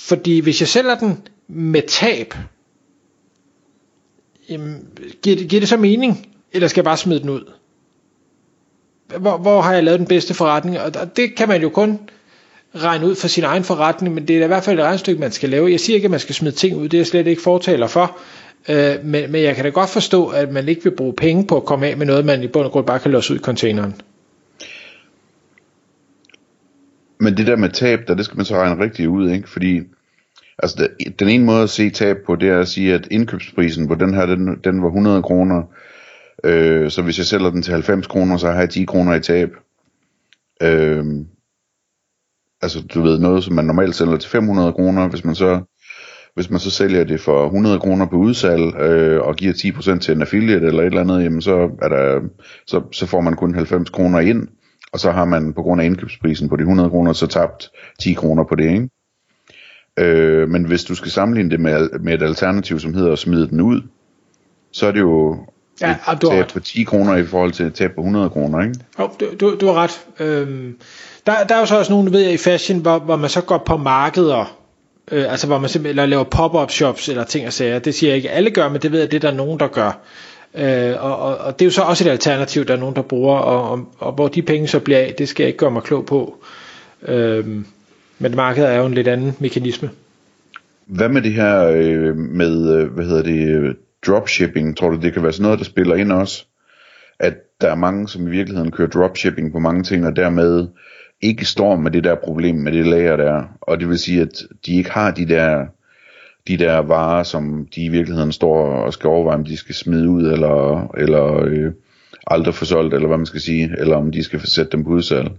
Fordi 0.08 0.40
hvis 0.40 0.60
jeg 0.60 0.68
sælger 0.68 0.94
den 0.98 1.28
med 1.48 1.82
tab, 1.88 2.34
jamen, 4.48 4.88
giver, 5.22 5.36
det, 5.36 5.48
giver 5.48 5.60
det 5.60 5.68
så 5.68 5.76
mening, 5.76 6.28
eller 6.52 6.68
skal 6.68 6.80
jeg 6.80 6.84
bare 6.84 6.96
smide 6.96 7.20
den 7.20 7.28
ud? 7.28 7.52
Hvor, 9.18 9.36
hvor 9.36 9.60
har 9.60 9.74
jeg 9.74 9.84
lavet 9.84 9.98
den 9.98 10.08
bedste 10.08 10.34
forretning? 10.34 10.80
Og 10.80 11.16
det 11.16 11.34
kan 11.34 11.48
man 11.48 11.62
jo 11.62 11.68
kun 11.68 11.98
regne 12.74 13.06
ud 13.06 13.14
for 13.14 13.28
sin 13.28 13.44
egen 13.44 13.64
forretning, 13.64 14.14
men 14.14 14.28
det 14.28 14.38
er 14.38 14.44
i 14.44 14.46
hvert 14.46 14.64
fald 14.64 14.78
et 14.78 14.84
regnstykke, 14.84 15.20
man 15.20 15.32
skal 15.32 15.48
lave. 15.48 15.70
Jeg 15.70 15.80
siger 15.80 15.94
ikke, 15.94 16.04
at 16.04 16.10
man 16.10 16.20
skal 16.20 16.34
smide 16.34 16.54
ting 16.54 16.76
ud, 16.76 16.88
det 16.88 16.94
er 16.94 16.98
jeg 16.98 17.06
slet 17.06 17.26
ikke 17.26 17.42
fortaler 17.42 17.86
for, 17.86 18.18
øh, 18.68 19.04
men, 19.04 19.32
men 19.32 19.42
jeg 19.42 19.54
kan 19.54 19.64
da 19.64 19.70
godt 19.70 19.90
forstå, 19.90 20.26
at 20.26 20.52
man 20.52 20.68
ikke 20.68 20.84
vil 20.84 20.96
bruge 20.96 21.12
penge 21.12 21.46
på 21.46 21.56
at 21.56 21.64
komme 21.64 21.86
af 21.86 21.96
med 21.96 22.06
noget, 22.06 22.24
man 22.24 22.42
i 22.42 22.46
bund 22.46 22.64
og 22.64 22.72
grund 22.72 22.86
bare 22.86 22.98
kan 22.98 23.10
låse 23.10 23.32
ud 23.34 23.38
i 23.38 23.42
containeren. 23.42 23.94
Men 27.20 27.36
det 27.36 27.46
der 27.46 27.56
med 27.56 27.68
tab, 27.68 28.00
der, 28.08 28.14
det 28.14 28.24
skal 28.24 28.36
man 28.36 28.46
så 28.46 28.56
regne 28.56 28.84
rigtigt 28.84 29.08
ud, 29.08 29.30
ikke? 29.30 29.48
Fordi 29.48 29.80
altså, 30.58 30.88
den 31.18 31.28
ene 31.28 31.44
måde 31.44 31.62
at 31.62 31.70
se 31.70 31.90
tab 31.90 32.16
på, 32.26 32.36
det 32.36 32.48
er 32.48 32.60
at 32.60 32.68
sige, 32.68 32.94
at 32.94 33.08
indkøbsprisen 33.10 33.88
på 33.88 33.94
den 33.94 34.14
her, 34.14 34.26
den, 34.26 34.58
den 34.64 34.82
var 34.82 34.88
100 34.88 35.22
kroner. 35.22 35.62
Øh, 36.46 36.90
så 36.90 37.02
hvis 37.02 37.18
jeg 37.18 37.26
sælger 37.26 37.50
den 37.50 37.62
til 37.62 37.72
90 37.72 38.06
kroner, 38.06 38.36
så 38.36 38.50
har 38.50 38.60
jeg 38.60 38.70
10 38.70 38.84
kroner 38.84 39.14
i 39.14 39.20
tab. 39.20 39.50
Øh, 40.62 41.04
altså 42.62 42.86
du 42.94 43.02
ved, 43.02 43.18
noget 43.18 43.44
som 43.44 43.54
man 43.54 43.64
normalt 43.64 43.94
sælger 43.94 44.16
til 44.16 44.30
500 44.30 44.72
kroner, 44.72 45.08
hvis 45.08 45.24
man 45.24 45.34
så 45.34 45.60
hvis 46.34 46.50
man 46.50 46.60
så 46.60 46.70
sælger 46.70 47.04
det 47.04 47.20
for 47.20 47.44
100 47.44 47.80
kroner 47.80 48.06
på 48.06 48.16
udsalg 48.16 48.80
øh, 48.80 49.20
og 49.20 49.36
giver 49.36 49.52
10% 49.52 49.98
til 49.98 50.14
en 50.14 50.22
affiliate 50.22 50.66
eller 50.66 50.82
et 50.82 50.86
eller 50.86 51.00
andet, 51.00 51.24
jamen 51.24 51.42
så, 51.42 51.70
er 51.82 51.88
der, 51.88 52.20
så, 52.66 52.82
så 52.92 53.06
får 53.06 53.20
man 53.20 53.36
kun 53.36 53.54
90 53.54 53.90
kroner 53.90 54.20
ind, 54.20 54.48
og 54.92 55.00
så 55.00 55.10
har 55.10 55.24
man 55.24 55.52
på 55.52 55.62
grund 55.62 55.80
af 55.80 55.86
indkøbsprisen 55.86 56.48
på 56.48 56.56
de 56.56 56.60
100 56.60 56.90
kroner, 56.90 57.12
så 57.12 57.26
tabt 57.26 57.70
10 58.00 58.12
kroner 58.12 58.44
på 58.44 58.54
det, 58.54 58.70
ikke? 58.70 58.88
Øh, 59.98 60.48
men 60.48 60.64
hvis 60.64 60.84
du 60.84 60.94
skal 60.94 61.10
sammenligne 61.10 61.50
det 61.50 61.60
med, 61.60 61.88
med 62.00 62.14
et 62.14 62.22
alternativ, 62.22 62.78
som 62.78 62.94
hedder 62.94 63.12
at 63.12 63.18
smide 63.18 63.48
den 63.48 63.60
ud, 63.60 63.82
så 64.72 64.86
er 64.86 64.92
det 64.92 65.00
jo 65.00 65.46
ja, 65.80 65.90
et 66.12 66.22
du 66.22 66.30
tab 66.30 66.48
på 66.52 66.60
10 66.60 66.82
kroner 66.82 67.16
i 67.16 67.26
forhold 67.26 67.52
til 67.52 67.66
et 67.66 67.74
tab 67.74 67.94
på 67.94 68.00
100 68.00 68.30
kroner, 68.30 68.62
ikke? 68.62 68.74
Jo, 68.98 69.10
du, 69.20 69.26
du, 69.40 69.56
du 69.60 69.66
har 69.66 69.74
ret. 69.74 70.00
Øhm, 70.20 70.76
der, 71.26 71.44
der 71.48 71.54
er 71.54 71.60
jo 71.60 71.66
så 71.66 71.78
også 71.78 71.92
nogle, 71.92 72.12
ved 72.12 72.20
jeg, 72.20 72.32
i 72.32 72.36
fashion, 72.36 72.78
hvor, 72.78 72.98
hvor 72.98 73.16
man 73.16 73.30
så 73.30 73.40
går 73.40 73.58
på 73.58 73.76
markeder, 73.76 74.56
øh, 75.12 75.32
altså 75.32 75.46
hvor 75.46 75.58
man 75.58 75.70
simpelthen 75.70 76.08
laver 76.08 76.24
pop-up 76.24 76.70
shops 76.70 77.08
eller 77.08 77.24
ting 77.24 77.46
og 77.46 77.52
sager. 77.52 77.78
Det 77.78 77.94
siger 77.94 78.10
jeg 78.10 78.16
ikke, 78.16 78.30
alle 78.30 78.50
gør, 78.50 78.68
men 78.68 78.82
det 78.82 78.92
ved 78.92 79.00
jeg, 79.00 79.10
det 79.10 79.24
er 79.24 79.30
der 79.30 79.36
nogen, 79.36 79.60
der 79.60 79.68
gør. 79.68 79.98
Øh, 80.54 80.94
og, 81.04 81.18
og, 81.18 81.38
og 81.38 81.58
det 81.58 81.64
er 81.64 81.66
jo 81.66 81.70
så 81.70 81.82
også 81.82 82.04
et 82.04 82.10
alternativ, 82.10 82.64
der 82.64 82.74
er 82.74 82.78
nogen, 82.78 82.96
der 82.96 83.02
bruger, 83.02 83.38
og, 83.38 83.70
og, 83.70 83.92
og 83.98 84.12
hvor 84.12 84.28
de 84.28 84.42
penge 84.42 84.68
så 84.68 84.80
bliver 84.80 84.98
af, 84.98 85.14
det 85.18 85.28
skal 85.28 85.44
jeg 85.44 85.48
ikke 85.48 85.58
gøre 85.58 85.70
mig 85.70 85.82
klog 85.82 86.06
på. 86.06 86.44
Øh, 87.08 87.46
men 88.18 88.36
markedet 88.36 88.70
er 88.70 88.76
jo 88.76 88.86
en 88.86 88.94
lidt 88.94 89.08
anden 89.08 89.36
mekanisme. 89.38 89.90
Hvad 90.86 91.08
med 91.08 91.22
det 91.22 91.32
her 91.32 91.66
øh, 91.66 92.16
med, 92.16 92.74
øh, 92.76 92.92
hvad 92.92 93.04
hedder 93.04 93.22
det, 93.22 93.76
dropshipping? 94.06 94.76
Tror 94.76 94.90
du, 94.90 94.96
det 94.96 95.12
kan 95.12 95.22
være 95.22 95.32
sådan 95.32 95.42
noget, 95.42 95.58
der 95.58 95.64
spiller 95.64 95.94
ind 95.94 96.12
også? 96.12 96.44
At 97.18 97.34
der 97.60 97.70
er 97.70 97.74
mange, 97.74 98.08
som 98.08 98.26
i 98.26 98.30
virkeligheden 98.30 98.70
kører 98.70 98.88
dropshipping 98.88 99.52
på 99.52 99.58
mange 99.58 99.82
ting, 99.82 100.06
og 100.06 100.16
dermed 100.16 100.68
ikke 101.20 101.44
står 101.44 101.76
med 101.76 101.90
det 101.90 102.04
der 102.04 102.14
problem 102.14 102.54
med 102.56 102.72
det 102.72 102.86
lager 102.86 103.16
der. 103.16 103.42
Og 103.60 103.80
det 103.80 103.88
vil 103.88 103.98
sige, 103.98 104.20
at 104.20 104.42
de 104.66 104.76
ikke 104.76 104.90
har 104.90 105.10
de 105.10 105.28
der, 105.28 105.66
de 106.48 106.56
der 106.56 106.78
varer, 106.78 107.22
som 107.22 107.68
de 107.74 107.84
i 107.84 107.88
virkeligheden 107.88 108.32
står 108.32 108.72
og 108.72 108.92
skal 108.92 109.08
overveje, 109.08 109.36
om 109.36 109.44
de 109.44 109.56
skal 109.56 109.74
smide 109.74 110.08
ud, 110.08 110.32
eller, 110.32 110.88
eller 110.96 111.42
øh, 111.44 111.72
aldrig 112.26 112.54
få 112.54 112.64
solgt, 112.64 112.94
eller 112.94 113.08
hvad 113.08 113.18
man 113.18 113.26
skal 113.26 113.40
sige, 113.40 113.74
eller 113.78 113.96
om 113.96 114.12
de 114.12 114.22
skal 114.22 114.40
sætte 114.40 114.72
dem 114.72 114.84
på 114.84 114.90
udsalg. 114.90 115.30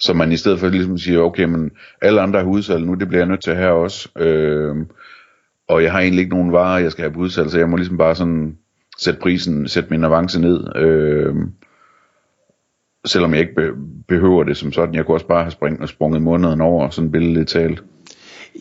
Så 0.00 0.14
man 0.14 0.32
i 0.32 0.36
stedet 0.36 0.58
for 0.58 0.68
ligesom 0.68 0.98
siger, 0.98 1.20
okay, 1.20 1.44
men 1.44 1.70
alle 2.02 2.20
andre 2.20 2.38
har 2.40 2.46
udsalg 2.46 2.86
nu, 2.86 2.94
det 2.94 3.08
bliver 3.08 3.20
jeg 3.20 3.28
nødt 3.28 3.42
til 3.42 3.56
her 3.56 3.68
også. 3.68 4.08
Øh, 4.16 4.76
og 5.68 5.82
jeg 5.82 5.92
har 5.92 6.00
egentlig 6.00 6.22
ikke 6.22 6.36
nogen 6.36 6.52
varer, 6.52 6.78
jeg 6.78 6.92
skal 6.92 7.02
have 7.02 7.12
på 7.12 7.20
udsalg, 7.20 7.50
så 7.50 7.58
jeg 7.58 7.68
må 7.68 7.76
ligesom 7.76 7.98
bare 7.98 8.14
sådan 8.14 8.56
sætte 8.98 9.20
prisen, 9.20 9.68
sætte 9.68 9.90
min 9.90 10.04
avance 10.04 10.40
ned. 10.40 10.76
Øh, 10.76 11.34
selvom 13.06 13.32
jeg 13.34 13.40
ikke 13.40 13.54
be- 13.54 13.72
behøver 14.08 14.44
det 14.44 14.56
som 14.56 14.72
sådan. 14.72 14.94
Jeg 14.94 15.06
kunne 15.06 15.16
også 15.16 15.26
bare 15.26 15.42
have 15.42 15.50
spring- 15.50 15.88
sprunget 15.88 16.22
måneden 16.22 16.60
over, 16.60 16.90
sådan 16.90 17.12
billedligt 17.12 17.48
talt. 17.48 17.82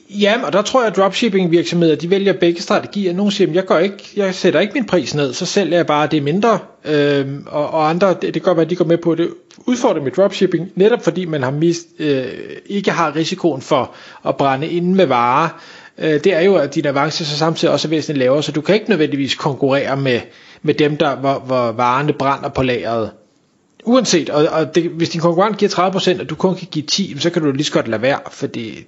Ja, 0.10 0.36
og 0.46 0.54
der 0.54 0.62
tror 0.62 0.82
jeg, 0.82 0.88
at 0.92 0.98
dropshipping 0.98 1.52
virksomheder, 1.52 1.96
de 1.96 2.10
vælger 2.10 2.34
begge 2.34 2.62
strategier. 2.62 3.14
Nogle 3.14 3.32
siger, 3.32 3.50
at 3.50 3.56
jeg, 3.56 3.66
går 3.66 3.78
ikke, 3.78 4.04
jeg 4.16 4.36
sætter 4.36 4.60
ikke 4.60 4.74
min 4.74 4.86
pris 4.86 5.16
ned, 5.16 5.34
så 5.34 5.46
sælger 5.46 5.78
jeg 5.78 5.88
bare 5.88 6.08
det 6.08 6.24
mindre. 6.24 6.60
Øhm, 6.86 7.44
og, 7.48 7.70
og 7.70 7.90
andre, 7.90 8.16
det, 8.22 8.34
det 8.34 8.44
gør 8.44 8.54
at 8.54 8.70
de 8.70 8.76
går 8.76 8.86
med 8.86 8.98
på 8.98 9.16
det. 9.16 9.30
Udfordrer 9.68 10.02
med 10.04 10.12
dropshipping, 10.12 10.72
netop 10.76 11.04
fordi 11.04 11.26
man 11.26 11.44
har 11.44 11.52
mist, 11.52 11.88
øh, 12.00 12.26
ikke 12.66 12.92
har 12.92 13.16
risikoen 13.16 13.62
for 13.62 13.96
at 14.28 14.38
brænde 14.38 14.68
ind 14.68 14.94
med 14.96 15.06
varer, 15.06 15.50
øh, 15.98 16.24
det 16.24 16.34
er 16.34 16.42
jo, 16.42 16.56
at 16.56 16.75
din 16.75 16.86
avance 16.86 17.25
så 17.25 17.38
samtidig 17.38 17.74
også 17.74 17.88
er 17.88 17.89
væsentligt 17.89 18.20
lavere, 18.20 18.44
så 18.44 18.51
du 18.51 18.62
kan 18.62 18.75
ikke 18.75 18.89
nødvendigvis 18.89 19.36
konkurrere 19.36 19.98
med, 19.98 20.22
med 20.62 20.74
dem, 20.74 20.98
der, 20.98 21.16
hvor, 21.16 21.39
hvor 21.39 21.72
varerne 21.72 22.13
brænder 22.13 22.50
på 22.50 22.63
lageret 22.63 23.12
uanset, 23.88 24.30
og, 24.30 24.48
og 24.51 24.75
det, 24.75 24.89
hvis 24.89 25.10
din 25.10 25.22
konkurrent 25.22 25.58
giver 25.58 25.89
30%, 26.18 26.22
og 26.22 26.30
du 26.30 26.36
kun 26.36 26.56
kan 26.56 26.68
give 26.72 26.86
10, 26.86 27.16
så 27.20 27.30
kan 27.30 27.42
du 27.42 27.51
lige 27.51 27.63
så 27.63 27.72
godt 27.72 27.88
lade 27.88 28.01
være, 28.01 28.20
fordi 28.32 28.86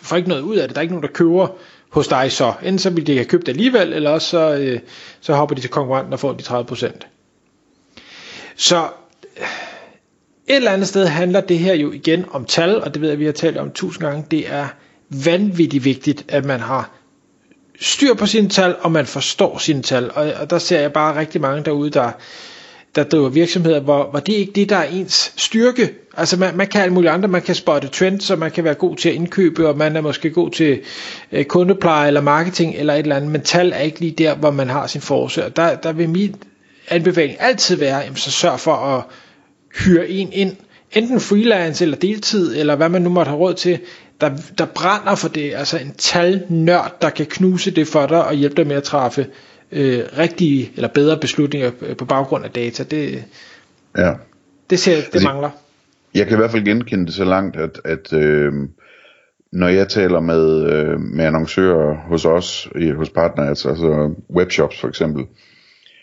du 0.00 0.04
får 0.04 0.16
ikke 0.16 0.28
noget 0.28 0.42
ud 0.42 0.56
af 0.56 0.68
det. 0.68 0.74
Der 0.74 0.80
er 0.80 0.82
ikke 0.82 0.94
nogen, 0.94 1.06
der 1.06 1.12
køber 1.12 1.48
hos 1.90 2.08
dig 2.08 2.32
så. 2.32 2.52
Enten 2.62 2.78
så 2.78 2.90
vil 2.90 3.06
de 3.06 3.14
have 3.14 3.24
købt 3.24 3.48
alligevel, 3.48 3.92
eller 3.92 4.10
også 4.10 4.28
så, 4.28 4.54
øh, 4.54 4.80
så 5.20 5.34
hopper 5.34 5.54
de 5.54 5.60
til 5.60 5.70
konkurrenten 5.70 6.12
og 6.12 6.20
får 6.20 6.32
de 6.32 6.42
30%. 6.42 7.06
Så 8.56 8.88
et 10.46 10.56
eller 10.56 10.70
andet 10.70 10.88
sted 10.88 11.06
handler 11.06 11.40
det 11.40 11.58
her 11.58 11.74
jo 11.74 11.92
igen 11.92 12.24
om 12.30 12.44
tal, 12.44 12.82
og 12.82 12.94
det 12.94 13.02
ved 13.02 13.08
jeg, 13.08 13.18
vi 13.18 13.24
har 13.24 13.32
talt 13.32 13.56
om 13.56 13.70
tusind 13.70 14.04
gange. 14.04 14.26
Det 14.30 14.52
er 14.52 14.66
vanvittigt 15.10 15.84
vigtigt, 15.84 16.24
at 16.28 16.44
man 16.44 16.60
har 16.60 16.90
styr 17.80 18.14
på 18.14 18.26
sine 18.26 18.48
tal, 18.48 18.76
og 18.80 18.92
man 18.92 19.06
forstår 19.06 19.58
sine 19.58 19.82
tal. 19.82 20.10
Og, 20.14 20.32
og 20.40 20.50
der 20.50 20.58
ser 20.58 20.80
jeg 20.80 20.92
bare 20.92 21.18
rigtig 21.20 21.40
mange 21.40 21.64
derude, 21.64 21.90
der 21.90 22.10
der 22.94 23.04
driver 23.04 23.28
virksomheder, 23.28 23.80
hvor, 23.80 24.10
hvor 24.10 24.20
det 24.20 24.34
er 24.34 24.38
ikke 24.38 24.52
det, 24.52 24.68
der 24.68 24.76
er 24.76 24.84
ens 24.84 25.32
styrke. 25.36 25.90
Altså 26.16 26.36
man, 26.36 26.56
man 26.56 26.66
kan 26.66 26.82
alle 26.82 26.94
mulige 26.94 27.10
andre, 27.10 27.28
man 27.28 27.42
kan 27.42 27.54
spotte 27.54 27.88
trends, 27.88 28.30
og 28.30 28.38
man 28.38 28.50
kan 28.50 28.64
være 28.64 28.74
god 28.74 28.96
til 28.96 29.08
at 29.08 29.14
indkøbe, 29.14 29.68
og 29.68 29.76
man 29.78 29.96
er 29.96 30.00
måske 30.00 30.30
god 30.30 30.50
til 30.50 30.80
øh, 31.32 31.44
kundepleje 31.44 32.06
eller 32.06 32.20
marketing 32.20 32.74
eller 32.76 32.94
et 32.94 32.98
eller 32.98 33.16
andet, 33.16 33.30
men 33.30 33.40
tal 33.42 33.72
er 33.72 33.78
ikke 33.78 34.00
lige 34.00 34.12
der, 34.12 34.34
hvor 34.34 34.50
man 34.50 34.68
har 34.70 34.86
sin 34.86 35.00
force. 35.00 35.44
Og 35.44 35.56
der, 35.56 35.74
der 35.76 35.92
vil 35.92 36.08
min 36.08 36.36
anbefaling 36.88 37.36
altid 37.40 37.76
være, 37.76 37.98
jamen, 37.98 38.16
så 38.16 38.30
sørg 38.30 38.60
for 38.60 38.74
at 38.74 39.02
hyre 39.84 40.08
en 40.08 40.32
ind, 40.32 40.56
enten 40.92 41.20
freelance 41.20 41.84
eller 41.84 41.96
deltid, 41.96 42.56
eller 42.56 42.76
hvad 42.76 42.88
man 42.88 43.02
nu 43.02 43.10
måtte 43.10 43.28
have 43.28 43.40
råd 43.40 43.54
til, 43.54 43.78
der, 44.20 44.30
der 44.58 44.64
brænder 44.64 45.14
for 45.14 45.28
det, 45.28 45.54
altså 45.54 45.78
en 45.78 45.94
talnørd, 45.98 46.96
der 47.02 47.10
kan 47.10 47.26
knuse 47.26 47.70
det 47.70 47.88
for 47.88 48.06
dig 48.06 48.24
og 48.24 48.34
hjælpe 48.34 48.56
dig 48.56 48.66
med 48.66 48.76
at 48.76 48.82
træffe 48.82 49.26
øh, 49.72 50.02
rigtige 50.18 50.72
eller 50.76 50.88
bedre 50.88 51.18
beslutninger 51.18 51.70
på 51.98 52.04
baggrund 52.04 52.44
af 52.44 52.50
data. 52.50 52.82
Det, 52.82 53.24
ja. 53.98 54.12
det 54.70 54.78
ser 54.78 54.96
det 54.96 55.04
altså, 55.12 55.28
mangler. 55.28 55.50
Jeg 56.14 56.26
kan 56.26 56.36
i 56.36 56.40
hvert 56.40 56.50
fald 56.50 56.64
genkende 56.64 57.06
det 57.06 57.14
så 57.14 57.24
langt, 57.24 57.56
at, 57.56 57.80
at 57.84 58.12
øh, 58.12 58.52
når 59.52 59.68
jeg 59.68 59.88
taler 59.88 60.20
med, 60.20 60.72
øh, 60.72 61.00
med 61.00 61.24
annoncører 61.24 61.96
hos 62.08 62.24
os, 62.24 62.68
hos 62.96 63.10
partners, 63.10 63.66
altså 63.66 64.14
webshops 64.36 64.80
for 64.80 64.88
eksempel, 64.88 65.24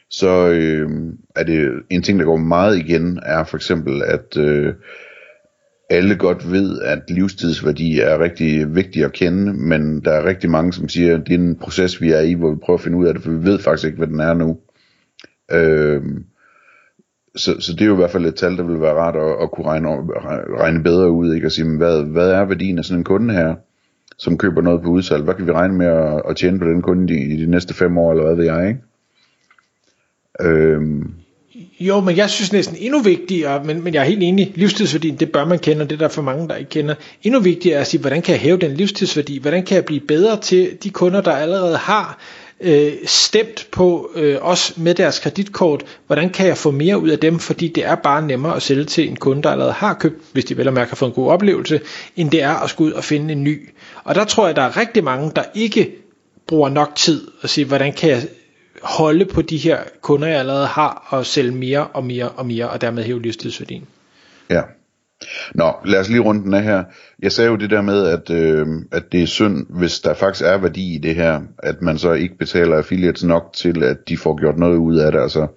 så 0.09 0.49
øh, 0.49 0.89
er 1.35 1.43
det 1.43 1.71
en 1.89 2.01
ting, 2.01 2.19
der 2.19 2.25
går 2.25 2.37
meget 2.37 2.77
igen, 2.77 3.19
er 3.25 3.43
for 3.43 3.57
eksempel, 3.57 4.03
at 4.03 4.37
øh, 4.37 4.73
alle 5.89 6.15
godt 6.15 6.51
ved, 6.51 6.81
at 6.81 6.99
livstidsværdi 7.09 7.99
er 7.99 8.19
rigtig 8.19 8.75
vigtigt 8.75 9.05
at 9.05 9.13
kende, 9.13 9.53
men 9.53 10.01
der 10.01 10.11
er 10.11 10.25
rigtig 10.25 10.49
mange, 10.49 10.73
som 10.73 10.89
siger, 10.89 11.17
at 11.17 11.27
det 11.27 11.33
er 11.33 11.39
en 11.39 11.55
proces, 11.55 12.01
vi 12.01 12.11
er 12.11 12.19
i, 12.19 12.33
hvor 12.33 12.51
vi 12.51 12.59
prøver 12.63 12.77
at 12.77 12.83
finde 12.83 12.97
ud 12.97 13.07
af 13.07 13.13
det, 13.13 13.23
for 13.23 13.31
vi 13.31 13.45
ved 13.45 13.59
faktisk 13.59 13.85
ikke, 13.85 13.97
hvad 13.97 14.07
den 14.07 14.19
er 14.19 14.33
nu. 14.33 14.57
Øh, 15.51 16.03
så, 17.35 17.59
så 17.59 17.73
det 17.73 17.81
er 17.81 17.85
jo 17.85 17.93
i 17.93 17.95
hvert 17.95 18.11
fald 18.11 18.25
et 18.25 18.35
tal, 18.35 18.57
der 18.57 18.63
vil 18.63 18.81
være 18.81 18.93
rart 18.93 19.15
at, 19.15 19.43
at 19.43 19.51
kunne 19.51 19.65
regne, 19.65 19.87
regne 20.59 20.83
bedre 20.83 21.11
ud, 21.11 21.33
ikke? 21.33 21.47
og 21.47 21.51
sige, 21.51 21.77
hvad, 21.77 22.03
hvad 22.03 22.31
er 22.31 22.45
værdien 22.45 22.77
af 22.77 22.85
sådan 22.85 22.99
en 22.99 23.03
kunde 23.03 23.33
her, 23.33 23.55
som 24.17 24.37
køber 24.37 24.61
noget 24.61 24.81
på 24.81 24.89
udsalg? 24.89 25.23
Hvad 25.23 25.33
kan 25.33 25.47
vi 25.47 25.51
regne 25.51 25.73
med 25.73 25.85
at, 25.85 26.21
at 26.29 26.35
tjene 26.35 26.59
på 26.59 26.65
den 26.65 26.81
kunde 26.81 27.13
i, 27.13 27.33
i 27.33 27.45
de 27.45 27.51
næste 27.51 27.73
fem 27.73 27.97
år, 27.97 28.11
eller 28.11 28.23
hvad 28.23 28.35
ved 28.35 28.45
jeg, 28.45 28.67
ikke? 28.67 28.81
Øhm, 30.41 31.13
Jo, 31.79 31.99
men 31.99 32.17
jeg 32.17 32.29
synes 32.29 32.53
næsten 32.53 32.77
endnu 32.79 33.01
vigtigere, 33.01 33.63
men, 33.63 33.83
men 33.83 33.93
jeg 33.93 33.99
er 33.99 34.05
helt 34.05 34.23
enig, 34.23 34.51
livstidsværdien, 34.55 35.15
det 35.15 35.31
bør 35.31 35.45
man 35.45 35.59
kende, 35.59 35.81
og 35.81 35.89
det 35.89 35.95
er 35.95 35.99
der 35.99 36.07
for 36.07 36.21
mange, 36.21 36.47
der 36.47 36.55
ikke 36.55 36.69
kender. 36.69 36.95
Endnu 37.23 37.39
vigtigere 37.39 37.77
er 37.77 37.81
at 37.81 37.87
sige, 37.87 38.01
hvordan 38.01 38.21
kan 38.21 38.33
jeg 38.33 38.41
hæve 38.41 38.57
den 38.57 38.73
livstidsværdi? 38.73 39.39
Hvordan 39.41 39.65
kan 39.65 39.75
jeg 39.75 39.85
blive 39.85 39.99
bedre 39.99 40.39
til 40.41 40.77
de 40.83 40.89
kunder, 40.89 41.21
der 41.21 41.31
allerede 41.31 41.77
har 41.77 42.19
øh, 42.61 42.91
stemt 43.05 43.67
på 43.71 44.11
øh, 44.15 44.37
os 44.41 44.73
med 44.77 44.95
deres 44.95 45.19
kreditkort? 45.19 45.83
Hvordan 46.07 46.29
kan 46.29 46.47
jeg 46.47 46.57
få 46.57 46.71
mere 46.71 46.99
ud 46.99 47.09
af 47.09 47.19
dem? 47.19 47.39
Fordi 47.39 47.67
det 47.67 47.85
er 47.85 47.95
bare 47.95 48.21
nemmere 48.21 48.55
at 48.55 48.61
sælge 48.61 48.85
til 48.85 49.09
en 49.09 49.15
kunde, 49.15 49.43
der 49.43 49.49
allerede 49.49 49.73
har 49.73 49.93
købt, 49.93 50.21
hvis 50.33 50.45
de 50.45 50.57
vel 50.57 50.67
og 50.67 50.73
mærke 50.73 50.91
har 50.91 50.95
fået 50.95 51.09
en 51.09 51.15
god 51.15 51.31
oplevelse, 51.31 51.81
end 52.15 52.31
det 52.31 52.43
er 52.43 52.53
at 52.63 52.69
skulle 52.69 52.91
ud 52.91 52.97
og 52.97 53.03
finde 53.03 53.31
en 53.31 53.43
ny. 53.43 53.69
Og 54.03 54.15
der 54.15 54.23
tror 54.23 54.45
jeg, 54.45 54.55
der 54.55 54.61
er 54.61 54.77
rigtig 54.77 55.03
mange, 55.03 55.31
der 55.35 55.43
ikke 55.55 55.91
bruger 56.47 56.69
nok 56.69 56.95
tid 56.95 57.27
og 57.41 57.49
sige, 57.49 57.65
hvordan 57.65 57.93
kan 57.93 58.09
jeg 58.09 58.27
holde 58.81 59.25
på 59.25 59.41
de 59.41 59.57
her 59.57 59.79
kunder, 60.01 60.27
jeg 60.27 60.39
allerede 60.39 60.67
har, 60.67 61.07
og 61.09 61.25
sælge 61.25 61.51
mere 61.51 61.87
og 61.87 62.03
mere 62.03 62.29
og 62.29 62.45
mere, 62.45 62.69
og 62.69 62.81
dermed 62.81 63.03
hæve 63.03 63.21
livstidsværdien. 63.21 63.87
Ja. 64.49 64.61
Nå, 65.55 65.73
lad 65.85 65.99
os 65.99 66.09
lige 66.09 66.21
runde 66.21 66.43
den 66.43 66.53
af 66.53 66.63
her. 66.63 66.83
Jeg 67.21 67.31
sagde 67.31 67.49
jo 67.49 67.55
det 67.55 67.69
der 67.69 67.81
med, 67.81 68.07
at, 68.07 68.29
øh, 68.29 68.67
at 68.91 69.11
det 69.11 69.21
er 69.21 69.27
synd, 69.27 69.65
hvis 69.69 69.99
der 69.99 70.13
faktisk 70.13 70.45
er 70.45 70.57
værdi 70.57 70.95
i 70.95 70.97
det 70.97 71.15
her, 71.15 71.41
at 71.57 71.81
man 71.81 71.97
så 71.97 72.13
ikke 72.13 72.37
betaler 72.37 72.77
affiliates 72.77 73.23
nok 73.23 73.53
til, 73.53 73.83
at 73.83 73.97
de 74.09 74.17
får 74.17 74.39
gjort 74.39 74.57
noget 74.57 74.77
ud 74.77 74.97
af 74.97 75.11
det. 75.11 75.21
Altså, 75.21 75.47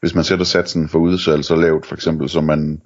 hvis 0.00 0.14
man 0.14 0.24
sætter 0.24 0.44
satsen 0.44 0.88
for 0.88 0.98
udsalg 0.98 1.44
så 1.44 1.54
lavt, 1.54 1.86
for 1.86 1.94
eksempel, 1.94 2.28
så 2.28 2.40
man 2.40 2.80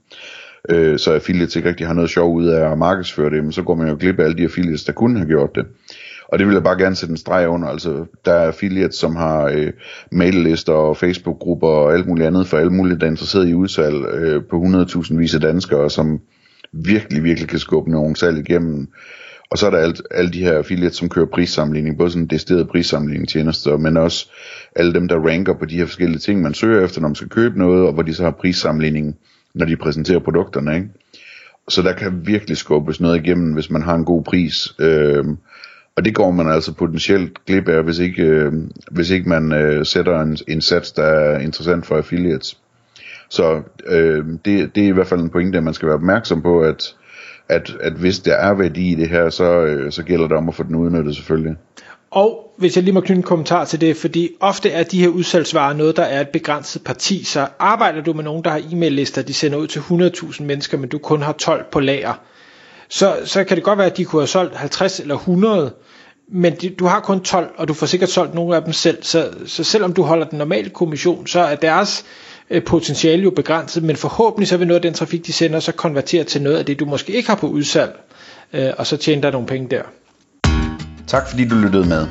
øh, 0.68 0.98
så 0.98 1.12
affiliates 1.12 1.56
ikke 1.56 1.68
rigtig 1.68 1.86
har 1.86 1.94
noget 1.94 2.10
sjov 2.10 2.34
ud 2.34 2.46
af 2.46 2.70
at 2.72 2.78
markedsføre 2.78 3.30
det, 3.30 3.42
men 3.42 3.52
så 3.52 3.62
går 3.62 3.74
man 3.74 3.88
jo 3.88 3.96
glip 4.00 4.18
af 4.18 4.24
alle 4.24 4.36
de 4.36 4.44
affiliates, 4.44 4.84
der 4.84 4.92
kunne 4.92 5.18
have 5.18 5.28
gjort 5.28 5.50
det. 5.54 5.66
Og 6.32 6.38
det 6.38 6.46
vil 6.46 6.54
jeg 6.54 6.62
bare 6.62 6.78
gerne 6.78 6.96
sætte 6.96 7.10
en 7.10 7.16
streg 7.16 7.48
under. 7.48 7.68
Altså, 7.68 8.06
der 8.24 8.32
er 8.32 8.46
affiliates, 8.46 8.96
som 8.96 9.16
har 9.16 9.44
øh, 9.44 9.72
maillister 10.12 10.72
og 10.72 10.96
Facebook-grupper 10.96 11.68
og 11.68 11.94
alt 11.94 12.06
muligt 12.06 12.26
andet 12.26 12.46
for 12.46 12.58
alle 12.58 12.72
mulige, 12.72 12.98
der 12.98 13.06
er 13.06 13.10
interesseret 13.10 13.48
i 13.48 13.54
udsalg 13.54 14.06
øh, 14.14 14.42
på 14.50 14.62
100.000 14.62 15.16
vis 15.16 15.34
af 15.34 15.40
danskere, 15.40 15.90
som 15.90 16.20
virkelig, 16.72 17.24
virkelig 17.24 17.48
kan 17.48 17.58
skubbe 17.58 17.90
nogle 17.90 18.16
salg 18.16 18.38
igennem. 18.38 18.88
Og 19.50 19.58
så 19.58 19.66
er 19.66 19.70
der 19.70 19.78
alt, 19.78 20.02
alle 20.10 20.30
de 20.30 20.38
her 20.38 20.52
affiliates, 20.52 20.96
som 20.96 21.08
kører 21.08 21.26
prissammenligning, 21.26 21.98
både 21.98 22.10
sådan 22.10 22.26
decideret 22.26 22.68
prissammenligning 22.68 23.28
tjenester, 23.28 23.76
men 23.76 23.96
også 23.96 24.30
alle 24.76 24.94
dem, 24.94 25.08
der 25.08 25.28
ranker 25.28 25.54
på 25.54 25.64
de 25.64 25.76
her 25.76 25.86
forskellige 25.86 26.18
ting, 26.18 26.42
man 26.42 26.54
søger 26.54 26.84
efter, 26.84 27.00
når 27.00 27.08
man 27.08 27.14
skal 27.14 27.28
købe 27.28 27.58
noget, 27.58 27.86
og 27.86 27.92
hvor 27.92 28.02
de 28.02 28.14
så 28.14 28.22
har 28.24 28.30
prissammenligning, 28.30 29.16
når 29.54 29.66
de 29.66 29.76
præsenterer 29.76 30.18
produkterne. 30.18 30.74
Ikke? 30.74 30.88
Så 31.68 31.82
der 31.82 31.92
kan 31.92 32.26
virkelig 32.26 32.56
skubbes 32.56 33.00
noget 33.00 33.24
igennem, 33.24 33.52
hvis 33.52 33.70
man 33.70 33.82
har 33.82 33.94
en 33.94 34.04
god 34.04 34.24
pris. 34.24 34.74
Øh, 34.78 35.24
og 36.00 36.04
det 36.04 36.14
går 36.14 36.30
man 36.30 36.48
altså 36.48 36.72
potentielt 36.72 37.44
glip 37.46 37.68
af, 37.68 37.84
hvis 37.84 37.98
ikke, 37.98 38.22
øh, 38.22 38.52
hvis 38.90 39.10
ikke 39.10 39.28
man 39.28 39.52
øh, 39.52 39.86
sætter 39.86 40.20
en, 40.20 40.38
en 40.48 40.60
sats, 40.60 40.92
der 40.92 41.02
er 41.02 41.38
interessant 41.38 41.86
for 41.86 41.96
affiliates. 41.96 42.58
Så 43.28 43.62
øh, 43.86 44.24
det, 44.44 44.74
det 44.74 44.84
er 44.84 44.88
i 44.88 44.90
hvert 44.90 45.06
fald 45.06 45.20
en 45.20 45.30
pointe, 45.30 45.58
at 45.58 45.64
man 45.64 45.74
skal 45.74 45.86
være 45.86 45.96
opmærksom 45.96 46.42
på, 46.42 46.60
at, 46.60 46.94
at, 47.48 47.76
at 47.80 47.92
hvis 47.92 48.18
der 48.18 48.34
er 48.34 48.54
værdi 48.54 48.92
i 48.92 48.94
det 48.94 49.08
her, 49.08 49.30
så, 49.30 49.44
øh, 49.44 49.92
så 49.92 50.02
gælder 50.02 50.28
det 50.28 50.36
om 50.36 50.48
at 50.48 50.54
få 50.54 50.62
den 50.62 50.74
udnyttet 50.74 51.16
selvfølgelig. 51.16 51.56
Og 52.10 52.54
hvis 52.58 52.76
jeg 52.76 52.84
lige 52.84 52.94
må 52.94 53.00
knytte 53.00 53.18
en 53.18 53.22
kommentar 53.22 53.64
til 53.64 53.80
det, 53.80 53.96
fordi 53.96 54.28
ofte 54.40 54.70
er 54.70 54.82
de 54.82 55.00
her 55.00 55.08
udsalgsvarer 55.08 55.72
noget, 55.74 55.96
der 55.96 56.02
er 56.02 56.20
et 56.20 56.28
begrænset 56.28 56.84
parti, 56.84 57.24
så 57.24 57.48
arbejder 57.58 58.02
du 58.02 58.12
med 58.12 58.24
nogen, 58.24 58.44
der 58.44 58.50
har 58.50 58.62
e-mail-lister, 58.72 59.22
de 59.22 59.34
sender 59.34 59.58
ud 59.58 59.66
til 59.66 59.80
100.000 59.80 60.42
mennesker, 60.42 60.78
men 60.78 60.88
du 60.88 60.98
kun 60.98 61.22
har 61.22 61.32
12 61.32 61.64
på 61.72 61.80
lager, 61.80 62.14
så, 62.90 63.16
så 63.24 63.44
kan 63.44 63.56
det 63.56 63.64
godt 63.64 63.78
være, 63.78 63.86
at 63.86 63.96
de 63.96 64.04
kunne 64.04 64.22
have 64.22 64.26
solgt 64.26 64.56
50 64.56 65.00
eller 65.00 65.14
100, 65.14 65.72
men 66.32 66.54
de, 66.60 66.70
du 66.70 66.86
har 66.86 67.00
kun 67.00 67.20
12, 67.20 67.50
og 67.56 67.68
du 67.68 67.74
får 67.74 67.86
sikkert 67.86 68.10
solgt 68.10 68.34
nogle 68.34 68.56
af 68.56 68.62
dem 68.62 68.72
selv, 68.72 69.02
så, 69.02 69.30
så 69.46 69.64
selvom 69.64 69.92
du 69.92 70.02
holder 70.02 70.26
den 70.26 70.38
normale 70.38 70.70
kommission, 70.70 71.26
så 71.26 71.40
er 71.40 71.54
deres 71.54 72.04
øh, 72.50 72.64
potentiale 72.64 73.22
jo 73.22 73.30
begrænset, 73.30 73.82
men 73.82 73.96
forhåbentlig 73.96 74.48
så 74.48 74.56
vil 74.56 74.66
noget 74.66 74.78
af 74.78 74.82
den 74.82 74.94
trafik, 74.94 75.26
de 75.26 75.32
sender, 75.32 75.60
så 75.60 75.72
konvertere 75.72 76.24
til 76.24 76.42
noget 76.42 76.56
af 76.56 76.66
det, 76.66 76.80
du 76.80 76.84
måske 76.84 77.12
ikke 77.12 77.28
har 77.28 77.36
på 77.36 77.46
udsalg, 77.46 78.00
øh, 78.52 78.70
og 78.78 78.86
så 78.86 78.96
tjener 78.96 79.22
der 79.22 79.30
nogle 79.30 79.46
penge 79.46 79.68
der. 79.70 79.82
Tak 81.06 81.28
fordi 81.28 81.48
du 81.48 81.54
lyttede 81.54 81.88
med. 81.88 82.06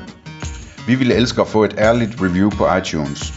Vi 0.87 0.95
ville 0.95 1.15
elske 1.15 1.41
at 1.41 1.47
få 1.47 1.63
et 1.63 1.75
ærligt 1.77 2.11
review 2.21 2.49
på 2.49 2.75
iTunes. 2.75 3.33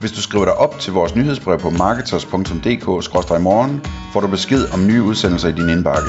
Hvis 0.00 0.12
du 0.12 0.22
skriver 0.22 0.44
dig 0.44 0.54
op 0.54 0.80
til 0.80 0.92
vores 0.92 1.14
nyhedsbrev 1.14 1.58
på 1.58 1.70
marketers.dk-morgen, 1.70 3.82
får 4.12 4.20
du 4.20 4.26
besked 4.26 4.64
om 4.72 4.86
nye 4.86 5.02
udsendelser 5.02 5.48
i 5.48 5.52
din 5.52 5.68
indbakke. 5.68 6.08